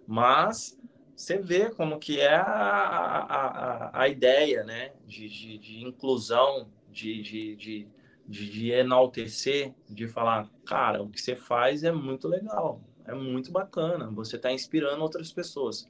[0.07, 0.79] Mas
[1.21, 4.93] você vê como que é a, a, a, ideia, né?
[5.07, 7.89] De, de, de inclusão, de, de, de,
[8.27, 14.09] de, enaltecer, de falar, cara, o que você faz é muito legal, é muito bacana,
[14.11, 15.87] você está inspirando outras pessoas.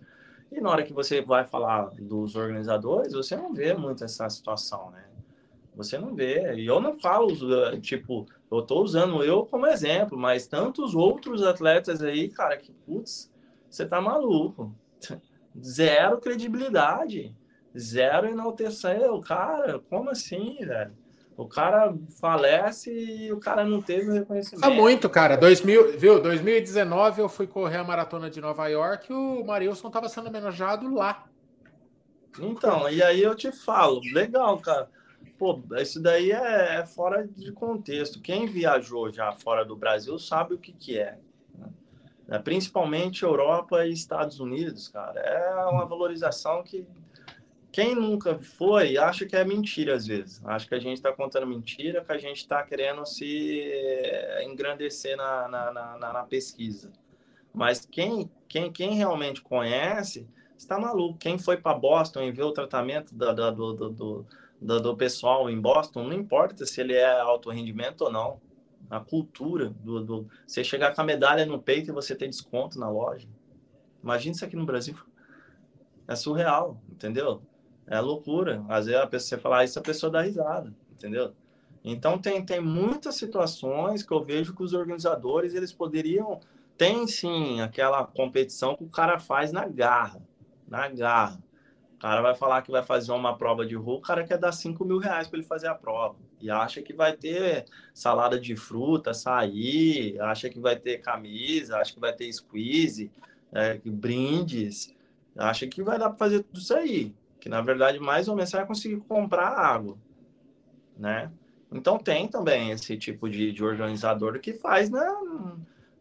[0.50, 4.90] E na hora que você vai falar dos organizadores, você não vê muito essa situação,
[4.90, 5.04] né?
[5.76, 6.54] Você não vê.
[6.56, 7.28] E eu não falo,
[7.80, 13.30] tipo, eu tô usando eu como exemplo, mas tantos outros atletas aí, cara, que, putz,
[13.70, 14.74] você tá maluco.
[15.62, 17.34] Zero credibilidade.
[17.76, 19.12] Zero enaltecer.
[19.12, 20.92] O cara, como assim, velho?
[21.36, 24.60] O cara falece e o cara não teve o reconhecimento.
[24.60, 25.36] Tá muito, cara.
[25.36, 26.20] 2000, viu?
[26.20, 30.92] 2019 eu fui correr a maratona de Nova York e o Marilson estava sendo homenageado
[30.92, 31.24] lá.
[32.38, 34.88] Então, e aí eu te falo, legal, cara.
[35.38, 38.20] Pô, isso daí é, é fora de contexto.
[38.20, 41.18] Quem viajou já fora do Brasil sabe o que, que é.
[42.30, 42.38] Né?
[42.38, 45.20] Principalmente Europa e Estados Unidos, cara.
[45.20, 46.86] É uma valorização que
[47.72, 50.40] quem nunca foi acha que é mentira às vezes.
[50.44, 55.16] Acha que a gente está contando mentira, que a gente está querendo se eh, engrandecer
[55.16, 56.92] na, na, na, na, pesquisa.
[57.52, 60.26] Mas quem, quem, quem realmente conhece
[60.56, 61.18] está maluco.
[61.18, 64.26] Quem foi para Boston e viu o tratamento da, da, do, do,
[64.60, 68.40] do, do, pessoal em Boston, não importa se ele é alto rendimento ou não.
[68.90, 72.78] A cultura do, do você chegar com a medalha no peito e você ter desconto
[72.78, 73.28] na loja.
[74.02, 74.96] Imagina isso aqui no Brasil.
[76.08, 77.40] É surreal, entendeu?
[77.86, 78.64] É loucura.
[78.68, 81.32] Às vezes a pessoa você fala isso, a pessoa dá risada, entendeu?
[81.84, 86.40] Então tem, tem muitas situações que eu vejo que os organizadores eles poderiam
[86.76, 90.22] tem sim aquela competição que o cara faz na garra,
[90.66, 91.38] na garra.
[91.94, 94.52] O cara vai falar que vai fazer uma prova de rua, o cara quer dar
[94.52, 96.16] 5 mil reais para ele fazer a prova.
[96.40, 101.92] E acha que vai ter salada de fruta, açaí, acha que vai ter camisa, acha
[101.92, 103.10] que vai ter squeeze,
[103.52, 104.94] é, brindes,
[105.36, 108.50] acha que vai dar para fazer tudo isso aí que na verdade mais ou menos
[108.50, 109.96] você vai conseguir comprar água,
[110.96, 111.32] né?
[111.72, 115.20] Então tem também esse tipo de, de organizador que faz na,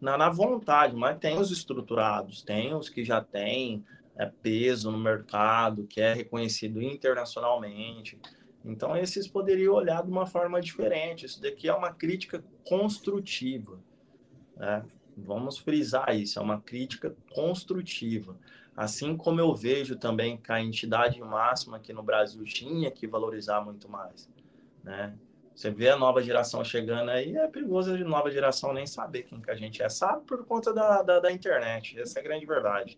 [0.02, 3.86] na, na, vontade, mas tem os estruturados, tem os que já têm
[4.18, 8.20] é, peso no mercado, que é reconhecido internacionalmente.
[8.64, 11.26] Então esses poderiam olhar de uma forma diferente.
[11.26, 13.80] Isso daqui é uma crítica construtiva.
[14.56, 14.84] Né?
[15.18, 18.38] Vamos frisar isso, é uma crítica construtiva.
[18.76, 23.62] Assim como eu vejo também que a entidade máxima aqui no Brasil tinha que valorizar
[23.62, 24.30] muito mais,
[24.84, 25.14] né?
[25.54, 29.42] Você vê a nova geração chegando aí, é perigoso a nova geração nem saber quem
[29.42, 29.90] que a gente é.
[29.90, 32.98] Sabe por conta da, da, da, internet, essa é a grande verdade.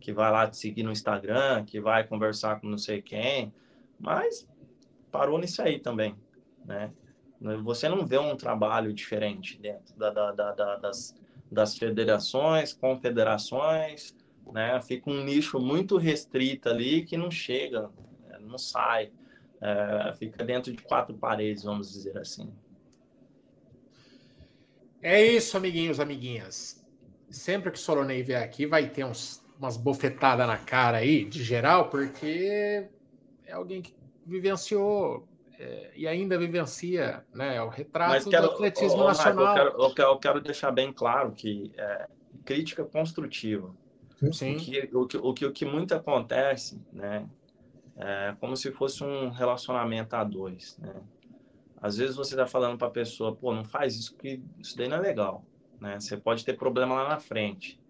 [0.00, 3.52] Que vai lá te seguir no Instagram, que vai conversar com não sei quem,
[3.98, 4.48] mas
[5.10, 6.14] parou nisso aí também,
[6.64, 6.92] né?
[7.62, 11.16] Você não vê um trabalho diferente dentro da, da, da, das,
[11.50, 14.14] das federações, confederações,
[14.52, 14.80] né?
[14.82, 17.90] Fica um nicho muito restrito ali que não chega,
[18.28, 18.38] né?
[18.40, 19.10] não sai,
[19.60, 22.52] é, fica dentro de quatro paredes, vamos dizer assim.
[25.02, 26.84] É isso, amiguinhos, amiguinhas.
[27.30, 31.42] Sempre que o Solonei vier aqui, vai ter uns, umas bofetadas na cara aí, de
[31.42, 32.86] geral, porque
[33.46, 33.94] é alguém que
[34.30, 35.28] vivenciou
[35.58, 39.46] é, e ainda vivencia né, o retrato quero, do atletismo nacional.
[39.46, 42.08] eu, quero, eu, quero, eu, quero, deixar bem claro que é,
[42.44, 43.74] crítica construtiva.
[44.32, 44.56] Sim.
[44.56, 47.28] O que, o, que, o, que, o que muito acontece, né?
[47.96, 50.94] É como se fosse um relacionamento a dois, né?
[51.82, 54.88] Às vezes você está falando para a pessoa, pô, não faz isso, que isso daí
[54.88, 55.44] não é legal,
[55.80, 55.98] né?
[55.98, 57.80] Você pode ter problema lá na frente.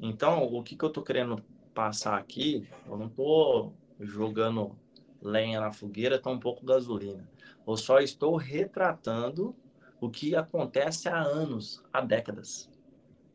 [0.00, 4.76] Então, o que, que eu estou querendo passar aqui, eu não estou jogando
[5.24, 7.28] lenha na fogueira, tão um pouco gasolina.
[7.66, 9.56] Eu só estou retratando
[10.00, 12.70] o que acontece há anos, há décadas.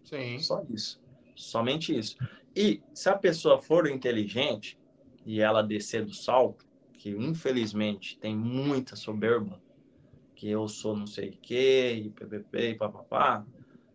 [0.03, 0.37] Sim.
[0.39, 1.01] Só isso.
[1.35, 2.15] Somente isso.
[2.55, 4.77] E se a pessoa for inteligente
[5.25, 9.59] e ela descer do salto, que infelizmente tem muita soberba,
[10.35, 13.45] que eu sou não sei o que, e ppp, e papapá,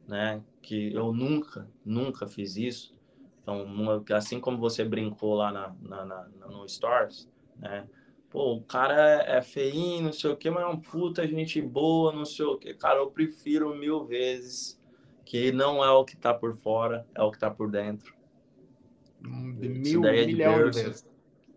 [0.06, 0.42] né?
[0.60, 2.94] Que eu nunca, nunca fiz isso.
[3.42, 7.28] Então, assim como você brincou lá na, na, na no Stars,
[7.58, 7.86] né?
[8.30, 12.12] Pô, o cara é feinho, não sei o que, mas é um puta gente boa,
[12.12, 12.74] não sei o que.
[12.74, 14.80] Cara, eu prefiro mil vezes
[15.24, 18.12] que não é o que está por fora, é o que está por dentro.
[19.20, 21.04] De mil, Isso daí é de.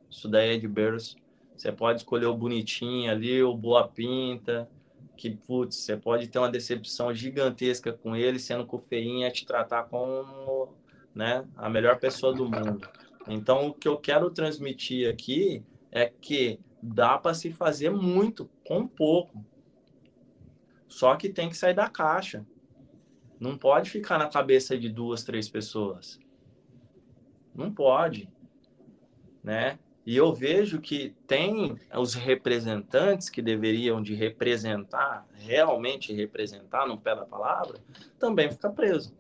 [0.10, 1.18] Isso daí é de berço.
[1.56, 4.70] Você pode escolher o bonitinho ali, o boa pinta,
[5.18, 9.32] que, putz, você pode ter uma decepção gigantesca com ele, sendo que o feinho é
[9.32, 10.76] te tratar como
[11.14, 12.88] né, a melhor pessoa do mundo.
[13.28, 18.88] Então, o que eu quero transmitir aqui é que dá para se fazer muito com
[18.88, 19.44] pouco.
[20.88, 22.46] Só que tem que sair da caixa.
[23.40, 26.20] Não pode ficar na cabeça de duas, três pessoas.
[27.54, 28.30] Não pode,
[29.44, 29.78] né?
[30.06, 37.14] E eu vejo que tem os representantes que deveriam de representar, realmente representar no pé
[37.14, 37.80] da palavra,
[38.18, 39.14] também fica preso.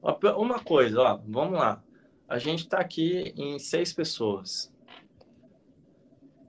[0.00, 1.82] Uma coisa, ó, vamos lá.
[2.26, 4.72] A gente está aqui em seis pessoas.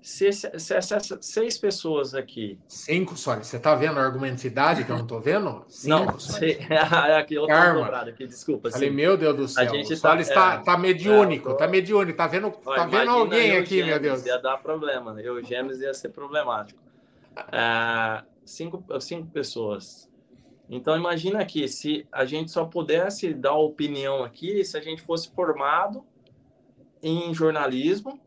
[0.07, 2.57] Se, se, se essas seis pessoas aqui.
[2.65, 3.35] Cinco, só.
[3.35, 5.65] Você está vendo a argumentacidade que eu não estou vendo?
[5.67, 6.59] Cinco, não, sei.
[7.19, 8.71] aqui eu dobrado aqui, desculpa.
[8.71, 9.63] Falei, meu Deus do céu.
[9.63, 12.11] A gente o está tá, é, tá mediúnico, está é, mediúnico.
[12.11, 14.25] Está vendo, tá vendo alguém aqui, meu Deus.
[14.25, 15.19] Ia dar problema.
[15.21, 16.79] Eu, Gêmeos, ia ser problemático.
[17.51, 20.09] É, cinco, cinco pessoas.
[20.69, 25.29] Então, imagina aqui, se a gente só pudesse dar opinião aqui, se a gente fosse
[25.31, 26.01] formado
[27.03, 28.17] em jornalismo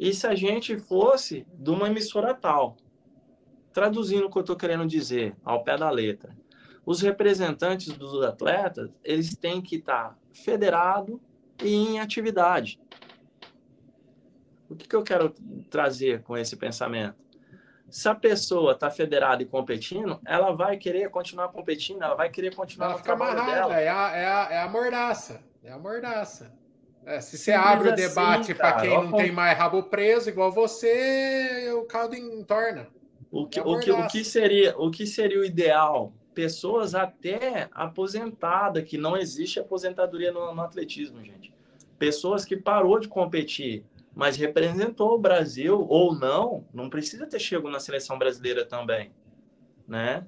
[0.00, 2.78] e se a gente fosse de uma emissora tal?
[3.70, 6.34] Traduzindo o que eu estou querendo dizer, ao pé da letra.
[6.86, 11.20] Os representantes dos atletas, eles têm que estar federado
[11.62, 12.80] e em atividade.
[14.70, 15.34] O que, que eu quero
[15.68, 17.16] trazer com esse pensamento?
[17.90, 22.54] Se a pessoa está federada e competindo, ela vai querer continuar competindo, ela vai querer
[22.54, 23.78] continuar ela fica amarrada, dela.
[23.78, 25.44] É a, é, a, é a mordaça.
[25.62, 26.58] É a mordaça.
[27.04, 30.52] É, se você abre o assim, debate para quem não tem mais rabo preso, igual
[30.52, 32.88] você, o caldo entorna.
[33.30, 36.12] O que, o, que, o, que seria, o que seria o ideal?
[36.34, 41.52] Pessoas até aposentadas, que não existe aposentadoria no, no atletismo, gente.
[41.98, 43.84] Pessoas que parou de competir,
[44.14, 49.12] mas representou o Brasil ou não, não precisa ter chegado na seleção brasileira também,
[49.86, 50.26] né?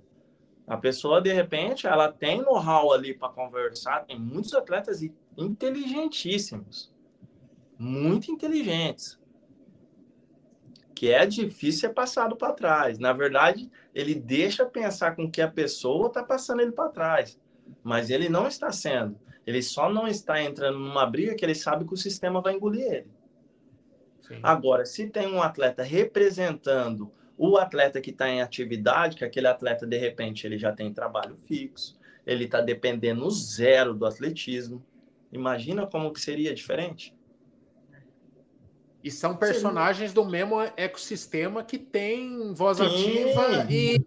[0.66, 5.02] A pessoa, de repente, ela tem know-how ali para conversar, tem muitos atletas
[5.36, 6.92] inteligentíssimos,
[7.78, 9.18] muito inteligentes,
[10.94, 12.98] que é difícil ser passado para trás.
[12.98, 17.40] Na verdade, ele deixa pensar com que a pessoa está passando ele para trás,
[17.82, 19.18] mas ele não está sendo.
[19.44, 22.86] Ele só não está entrando numa briga que ele sabe que o sistema vai engolir
[22.86, 23.10] ele.
[24.20, 24.38] Sim.
[24.40, 29.86] Agora, se tem um atleta representando O atleta que está em atividade, que aquele atleta,
[29.86, 34.84] de repente, ele já tem trabalho fixo, ele está dependendo zero do atletismo.
[35.32, 37.14] Imagina como que seria diferente?
[39.02, 42.84] E são personagens do mesmo ecossistema que tem voz Sim.
[42.84, 44.04] ativa e,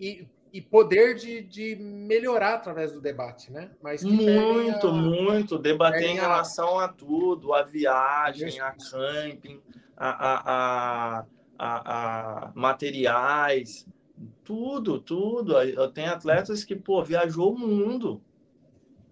[0.00, 3.70] e, e poder de, de, melhorar através do debate, né?
[3.80, 5.58] Mas muito, a, muito.
[5.58, 6.86] Debater em relação a...
[6.86, 9.60] a tudo, a viagem, a camping,
[9.96, 11.24] a, a,
[11.56, 13.86] a, a, materiais,
[14.42, 15.54] tudo, tudo.
[15.92, 18.20] Tem atletas que, pô, viajou o mundo.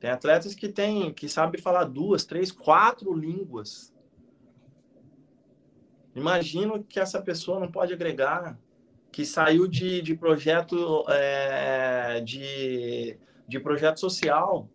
[0.00, 3.94] Tem atletas que tem, que sabe falar duas, três, quatro línguas.
[6.16, 8.58] Imagino que essa pessoa não pode agregar,
[9.12, 14.66] que saiu de, de projeto é, de, de projeto social,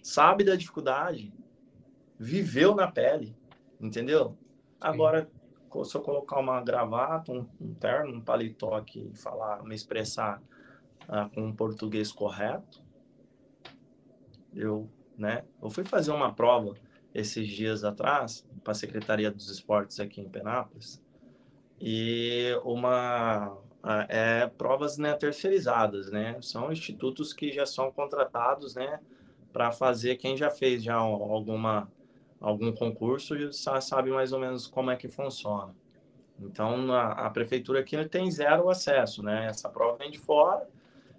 [0.00, 1.32] sabe da dificuldade,
[2.16, 3.36] viveu na pele,
[3.80, 4.38] entendeu?
[4.80, 5.28] Agora,
[5.82, 10.40] se eu colocar uma gravata, um, um terno, um paletó aqui e falar, me expressar
[11.08, 12.83] ah, com um português correto,
[14.54, 15.44] eu, né?
[15.62, 16.74] Eu fui fazer uma prova
[17.14, 21.02] esses dias atrás para a Secretaria dos Esportes aqui em Penápolis
[21.80, 23.56] e uma
[24.08, 26.38] é provas né, terceirizadas, né?
[26.40, 28.98] São institutos que já são contratados, né,
[29.52, 31.92] para fazer quem já fez já alguma
[32.40, 35.74] algum concurso já sabe mais ou menos como é que funciona.
[36.40, 39.46] Então a, a prefeitura aqui tem zero acesso, né?
[39.46, 40.66] Essa prova vem de fora.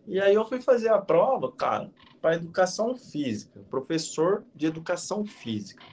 [0.08, 1.90] E aí eu fui fazer a prova, cara,
[2.26, 5.86] para educação física, professor de educação física,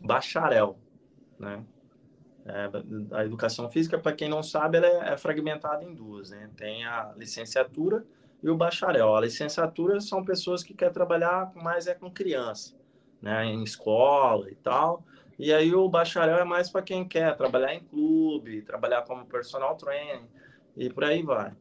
[0.00, 0.78] bacharel,
[1.38, 1.62] né?
[2.46, 2.70] É,
[3.14, 6.48] a educação física, para quem não sabe, ela é, é, fragmentada em duas, né?
[6.56, 8.06] Tem a licenciatura
[8.42, 9.14] e o bacharel.
[9.14, 12.74] A licenciatura são pessoas que querem trabalhar mais é com criança,
[13.20, 13.44] né?
[13.44, 15.04] Em escola e tal.
[15.38, 19.76] E aí o bacharel é mais para quem quer trabalhar em clube, trabalhar como personal
[19.76, 20.22] trainer
[20.74, 21.52] e por aí vai.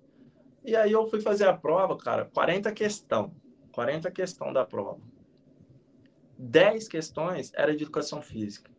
[0.64, 3.43] E aí eu fui fazer a prova, cara, 40 questão.
[3.74, 5.02] 40 questão da prova.
[6.38, 8.72] 10 questões era de educação física.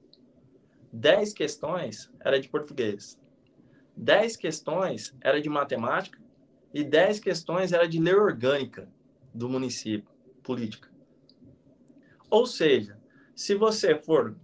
[0.93, 3.21] 10 questões era de português.
[3.97, 6.19] 10 questões era de matemática
[6.73, 8.89] e 10 questões era de lei orgânica
[9.35, 10.09] do município,
[10.45, 10.89] política.
[12.31, 12.97] Ou seja,
[13.35, 14.37] se você for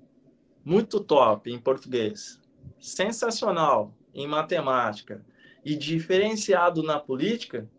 [0.65, 2.41] muito top em português,
[2.81, 5.25] sensacional em matemática
[5.65, 7.71] e diferenciado na política,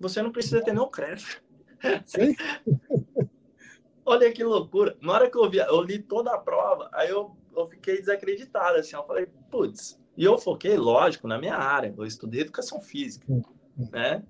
[0.00, 1.43] você não precisa ter nenhum crédito.
[2.04, 2.34] Sim.
[4.06, 4.96] Olha que loucura.
[5.00, 8.78] Na hora que eu vi, eu li toda a prova, aí eu, eu fiquei desacreditado,
[8.78, 13.26] assim, eu falei, putz, e eu foquei, lógico, na minha área, eu estudei educação física,
[13.90, 14.22] né?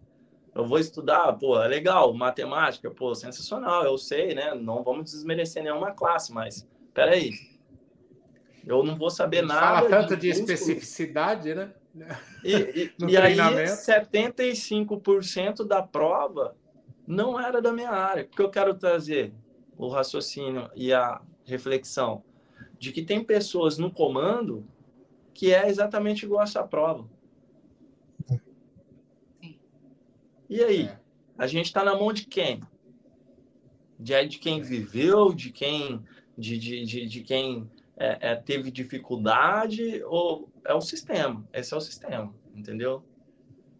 [0.55, 4.55] Eu vou estudar, pô, é legal, matemática, pô, sensacional, eu sei, né?
[4.55, 7.33] Não vamos desmerecer nenhuma classe, mas peraí,
[8.65, 9.89] eu não vou saber nada.
[9.89, 11.73] Fala tanto de, de especificidade, né?
[12.45, 12.55] E,
[13.03, 16.55] e, e aí, 75% da prova
[17.07, 18.25] não era da minha área.
[18.25, 19.33] O que eu quero trazer?
[19.77, 22.23] O raciocínio e a reflexão
[22.79, 24.67] de que tem pessoas no comando
[25.33, 27.09] que é exatamente igual a essa prova.
[30.49, 30.83] E aí?
[30.87, 31.01] É.
[31.37, 32.61] A gente está na mão de quem?
[33.99, 36.05] De, de quem viveu, de quem,
[36.39, 41.47] de, de, de, de quem é, é, teve dificuldade ou é o sistema.
[41.53, 43.03] Esse é o sistema, entendeu?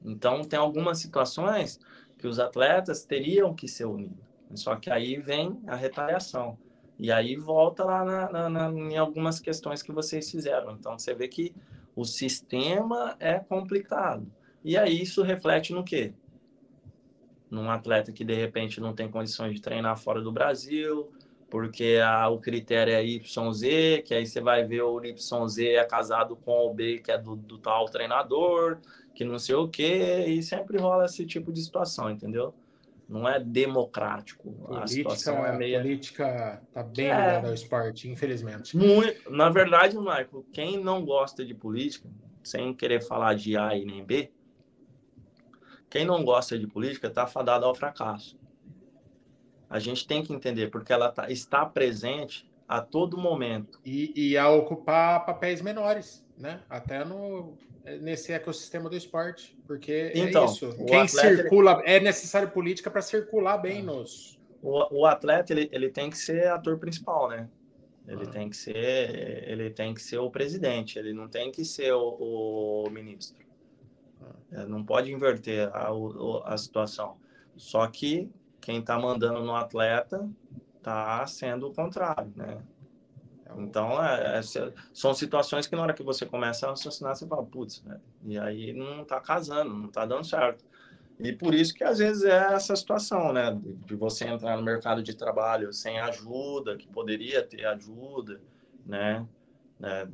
[0.05, 1.79] Então, tem algumas situações
[2.25, 4.17] que os atletas teriam que ser unidos.
[4.55, 6.57] Só que aí vem a retaliação.
[6.99, 10.73] E aí volta lá na, na, na, em algumas questões que vocês fizeram.
[10.73, 11.55] Então, você vê que
[11.95, 14.27] o sistema é complicado.
[14.65, 16.15] E aí isso reflete no quê?
[17.51, 21.13] Num atleta que, de repente, não tem condições de treinar fora do Brasil,
[21.51, 26.37] porque a, o critério é YZ, que aí você vai ver o YZ é casado
[26.37, 28.79] com o B, que é do, do tal treinador,
[29.15, 32.53] que não sei o quê, e sempre rola esse tipo de situação, entendeu?
[33.09, 34.51] Não é democrático.
[34.51, 35.81] Política, a situação é meio.
[35.81, 38.77] política tá bem é, ligada ao esporte, infelizmente.
[38.77, 42.09] Muito, na verdade, Michael, quem não gosta de política,
[42.43, 44.33] sem querer falar de A e nem B,
[45.89, 48.37] quem não gosta de política está fadado ao fracasso.
[49.71, 53.81] A gente tem que entender, porque ela tá, está presente a todo momento.
[53.85, 56.63] E, e a ocupar papéis menores, né?
[56.69, 57.57] Até no,
[58.01, 59.57] nesse ecossistema do esporte.
[59.67, 60.75] Porque é então, é isso.
[60.87, 61.97] Quem atleta, circula, ele...
[61.97, 63.85] é necessário política para circular bem ah.
[63.85, 64.39] nos.
[64.63, 67.49] O, o atleta ele, ele tem que ser ator principal, né?
[68.07, 68.31] Ele ah.
[68.31, 72.85] tem que ser, ele tem que ser o presidente, ele não tem que ser o,
[72.87, 73.45] o ministro.
[74.53, 74.65] Ah.
[74.67, 75.91] Não pode inverter a,
[76.45, 77.17] a situação.
[77.57, 78.31] Só que
[78.61, 80.29] quem está mandando no atleta
[80.85, 82.59] está sendo o contrário, né?
[83.47, 84.43] É Então, é, é,
[84.93, 88.01] são situações que na hora que você começa a raciocinar, você fala, putz, né?
[88.25, 90.65] e aí não está casando, não está dando certo.
[91.19, 93.57] E por isso que às vezes é essa situação, né?
[93.87, 98.41] De você entrar no mercado de trabalho sem ajuda, que poderia ter ajuda,
[98.85, 99.25] né?
[99.83, 100.09] É,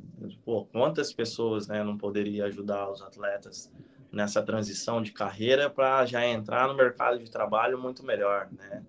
[0.45, 3.71] pô, quantas pessoas né, não poderia ajudar os atletas
[4.11, 8.83] nessa transição de carreira para já entrar no mercado de trabalho muito melhor, né?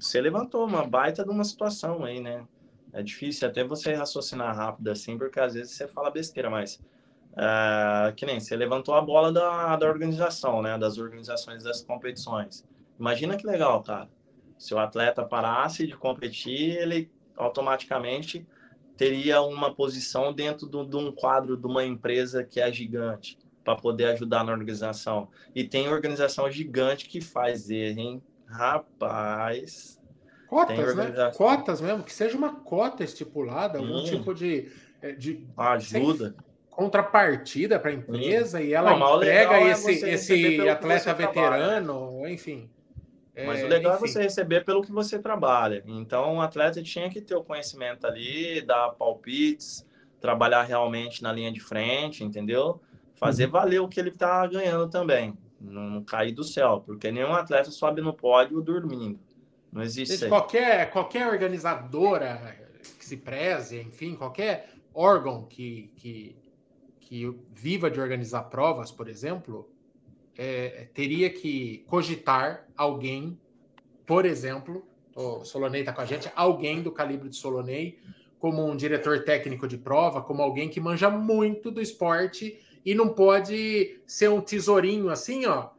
[0.00, 2.46] Você levantou uma baita de uma situação aí, né?
[2.92, 6.80] É difícil até você raciocinar rápido assim, porque às vezes você fala besteira, mas
[7.36, 10.78] é, que nem você levantou a bola da, da organização, né?
[10.78, 12.64] Das organizações das competições.
[12.98, 14.08] Imagina que legal, cara.
[14.56, 18.46] Se o atleta parasse de competir, ele automaticamente
[18.96, 24.06] teria uma posição dentro de um quadro de uma empresa que é gigante para poder
[24.06, 25.28] ajudar na organização.
[25.54, 28.22] E tem organização gigante que faz ele, hein?
[28.54, 30.00] Rapaz.
[30.46, 31.32] Cotas, né?
[31.36, 34.04] Cotas mesmo, que seja uma cota estipulada, algum hum.
[34.04, 34.70] tipo de,
[35.02, 36.34] é, de ajuda.
[36.70, 38.62] Contrapartida para a empresa hum.
[38.62, 42.32] e ela Não, emprega é esse, é esse atleta veterano, trabalha.
[42.32, 42.70] enfim.
[43.36, 44.04] Mas é, o legal enfim.
[44.04, 45.82] é você receber pelo que você trabalha.
[45.86, 49.84] Então, o atleta tinha que ter o conhecimento ali, dar palpites,
[50.20, 52.80] trabalhar realmente na linha de frente, entendeu?
[53.16, 53.50] Fazer uhum.
[53.50, 55.36] valer o que ele está ganhando também.
[55.64, 59.18] Não cair do céu, porque nenhum atleta sobe no pódio dormindo.
[59.72, 60.28] Não existe isso.
[60.28, 62.56] Qualquer, qualquer organizadora
[62.98, 66.36] que se preze, enfim, qualquer órgão que, que,
[67.00, 69.68] que viva de organizar provas, por exemplo,
[70.36, 73.38] é, teria que cogitar alguém,
[74.06, 77.98] por exemplo, o Solonei está com a gente, alguém do calibre de Solonei,
[78.38, 83.08] como um diretor técnico de prova, como alguém que manja muito do esporte e não
[83.08, 85.70] pode ser um tesourinho assim, ó,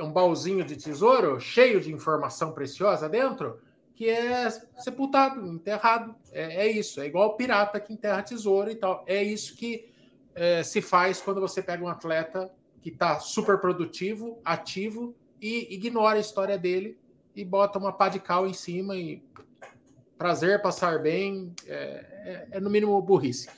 [0.00, 3.58] um baúzinho de tesouro cheio de informação preciosa dentro,
[3.94, 6.14] que é sepultado, enterrado.
[6.30, 9.04] É, é isso, é igual pirata que enterra tesouro e tal.
[9.06, 9.90] É isso que
[10.34, 12.50] é, se faz quando você pega um atleta
[12.80, 16.98] que está super produtivo, ativo e ignora a história dele
[17.34, 19.22] e bota uma pá de cal em cima e
[20.18, 23.48] prazer, passar bem, é, é, é no mínimo burrice.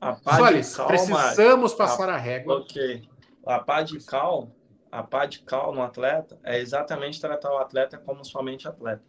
[0.00, 2.60] A pá Solis, cal, precisamos passar a, a, régua.
[2.60, 3.02] Ok.
[3.44, 4.50] A pá de cal,
[4.90, 9.02] a pá de cal no atleta é exatamente tratar o atleta como somente atleta.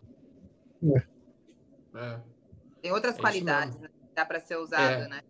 [1.96, 2.20] É.
[2.82, 3.90] Tem outras é qualidades, né?
[4.16, 5.08] Dá para ser usado, é.
[5.08, 5.22] né?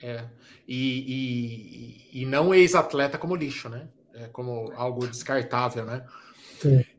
[0.00, 0.24] É.
[0.66, 3.88] E, e, e não ex-atleta como lixo, né?
[4.14, 6.06] É como algo descartável, né?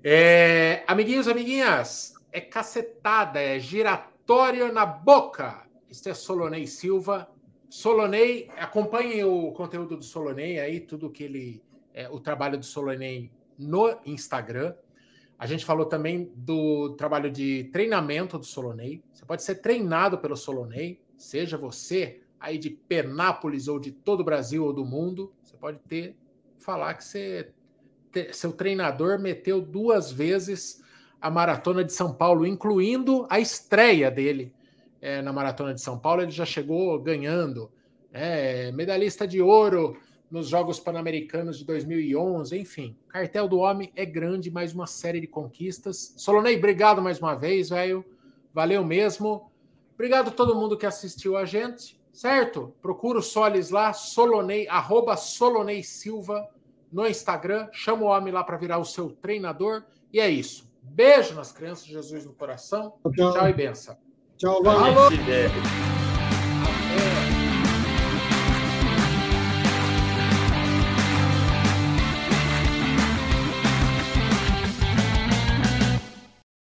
[0.04, 5.66] É, amiguinhos, amiguinhas, é cacetada, é giratório na boca.
[5.90, 7.30] Este é Solonei Silva.
[7.76, 11.62] Solonei, acompanhem o conteúdo do Solonei aí, tudo que ele.
[11.94, 13.30] É, o trabalho do Solonei
[13.60, 14.74] no Instagram.
[15.38, 19.04] A gente falou também do trabalho de treinamento do Solonei.
[19.12, 24.24] Você pode ser treinado pelo Solonei, seja você aí de Penápolis ou de todo o
[24.24, 26.16] Brasil ou do mundo, você pode ter
[26.58, 27.52] falar que você
[28.32, 30.82] seu treinador meteu duas vezes
[31.20, 34.55] a maratona de São Paulo, incluindo a estreia dele
[35.06, 36.22] é, na maratona de São Paulo.
[36.22, 37.72] Ele já chegou ganhando,
[38.12, 39.98] é, medalhista de ouro
[40.32, 42.98] nos Jogos Pan-Americanos de 2011, enfim.
[43.08, 46.14] Cartel do homem é grande, mais uma série de conquistas.
[46.18, 48.04] Solonei, obrigado mais uma vez, velho.
[48.54, 49.52] Valeu mesmo.
[49.94, 52.74] Obrigado a todo mundo que assistiu a gente certo?
[52.82, 56.48] Procura o Solis lá, Solonei, arroba Solonei Silva
[56.92, 57.68] no Instagram.
[57.74, 59.84] Chama o homem lá para virar o seu treinador.
[60.14, 60.72] E é isso.
[60.82, 62.94] Beijo nas crianças, Jesus no coração.
[63.14, 64.05] Tchau, tchau e benção.
[64.38, 65.95] Ciao, Vale.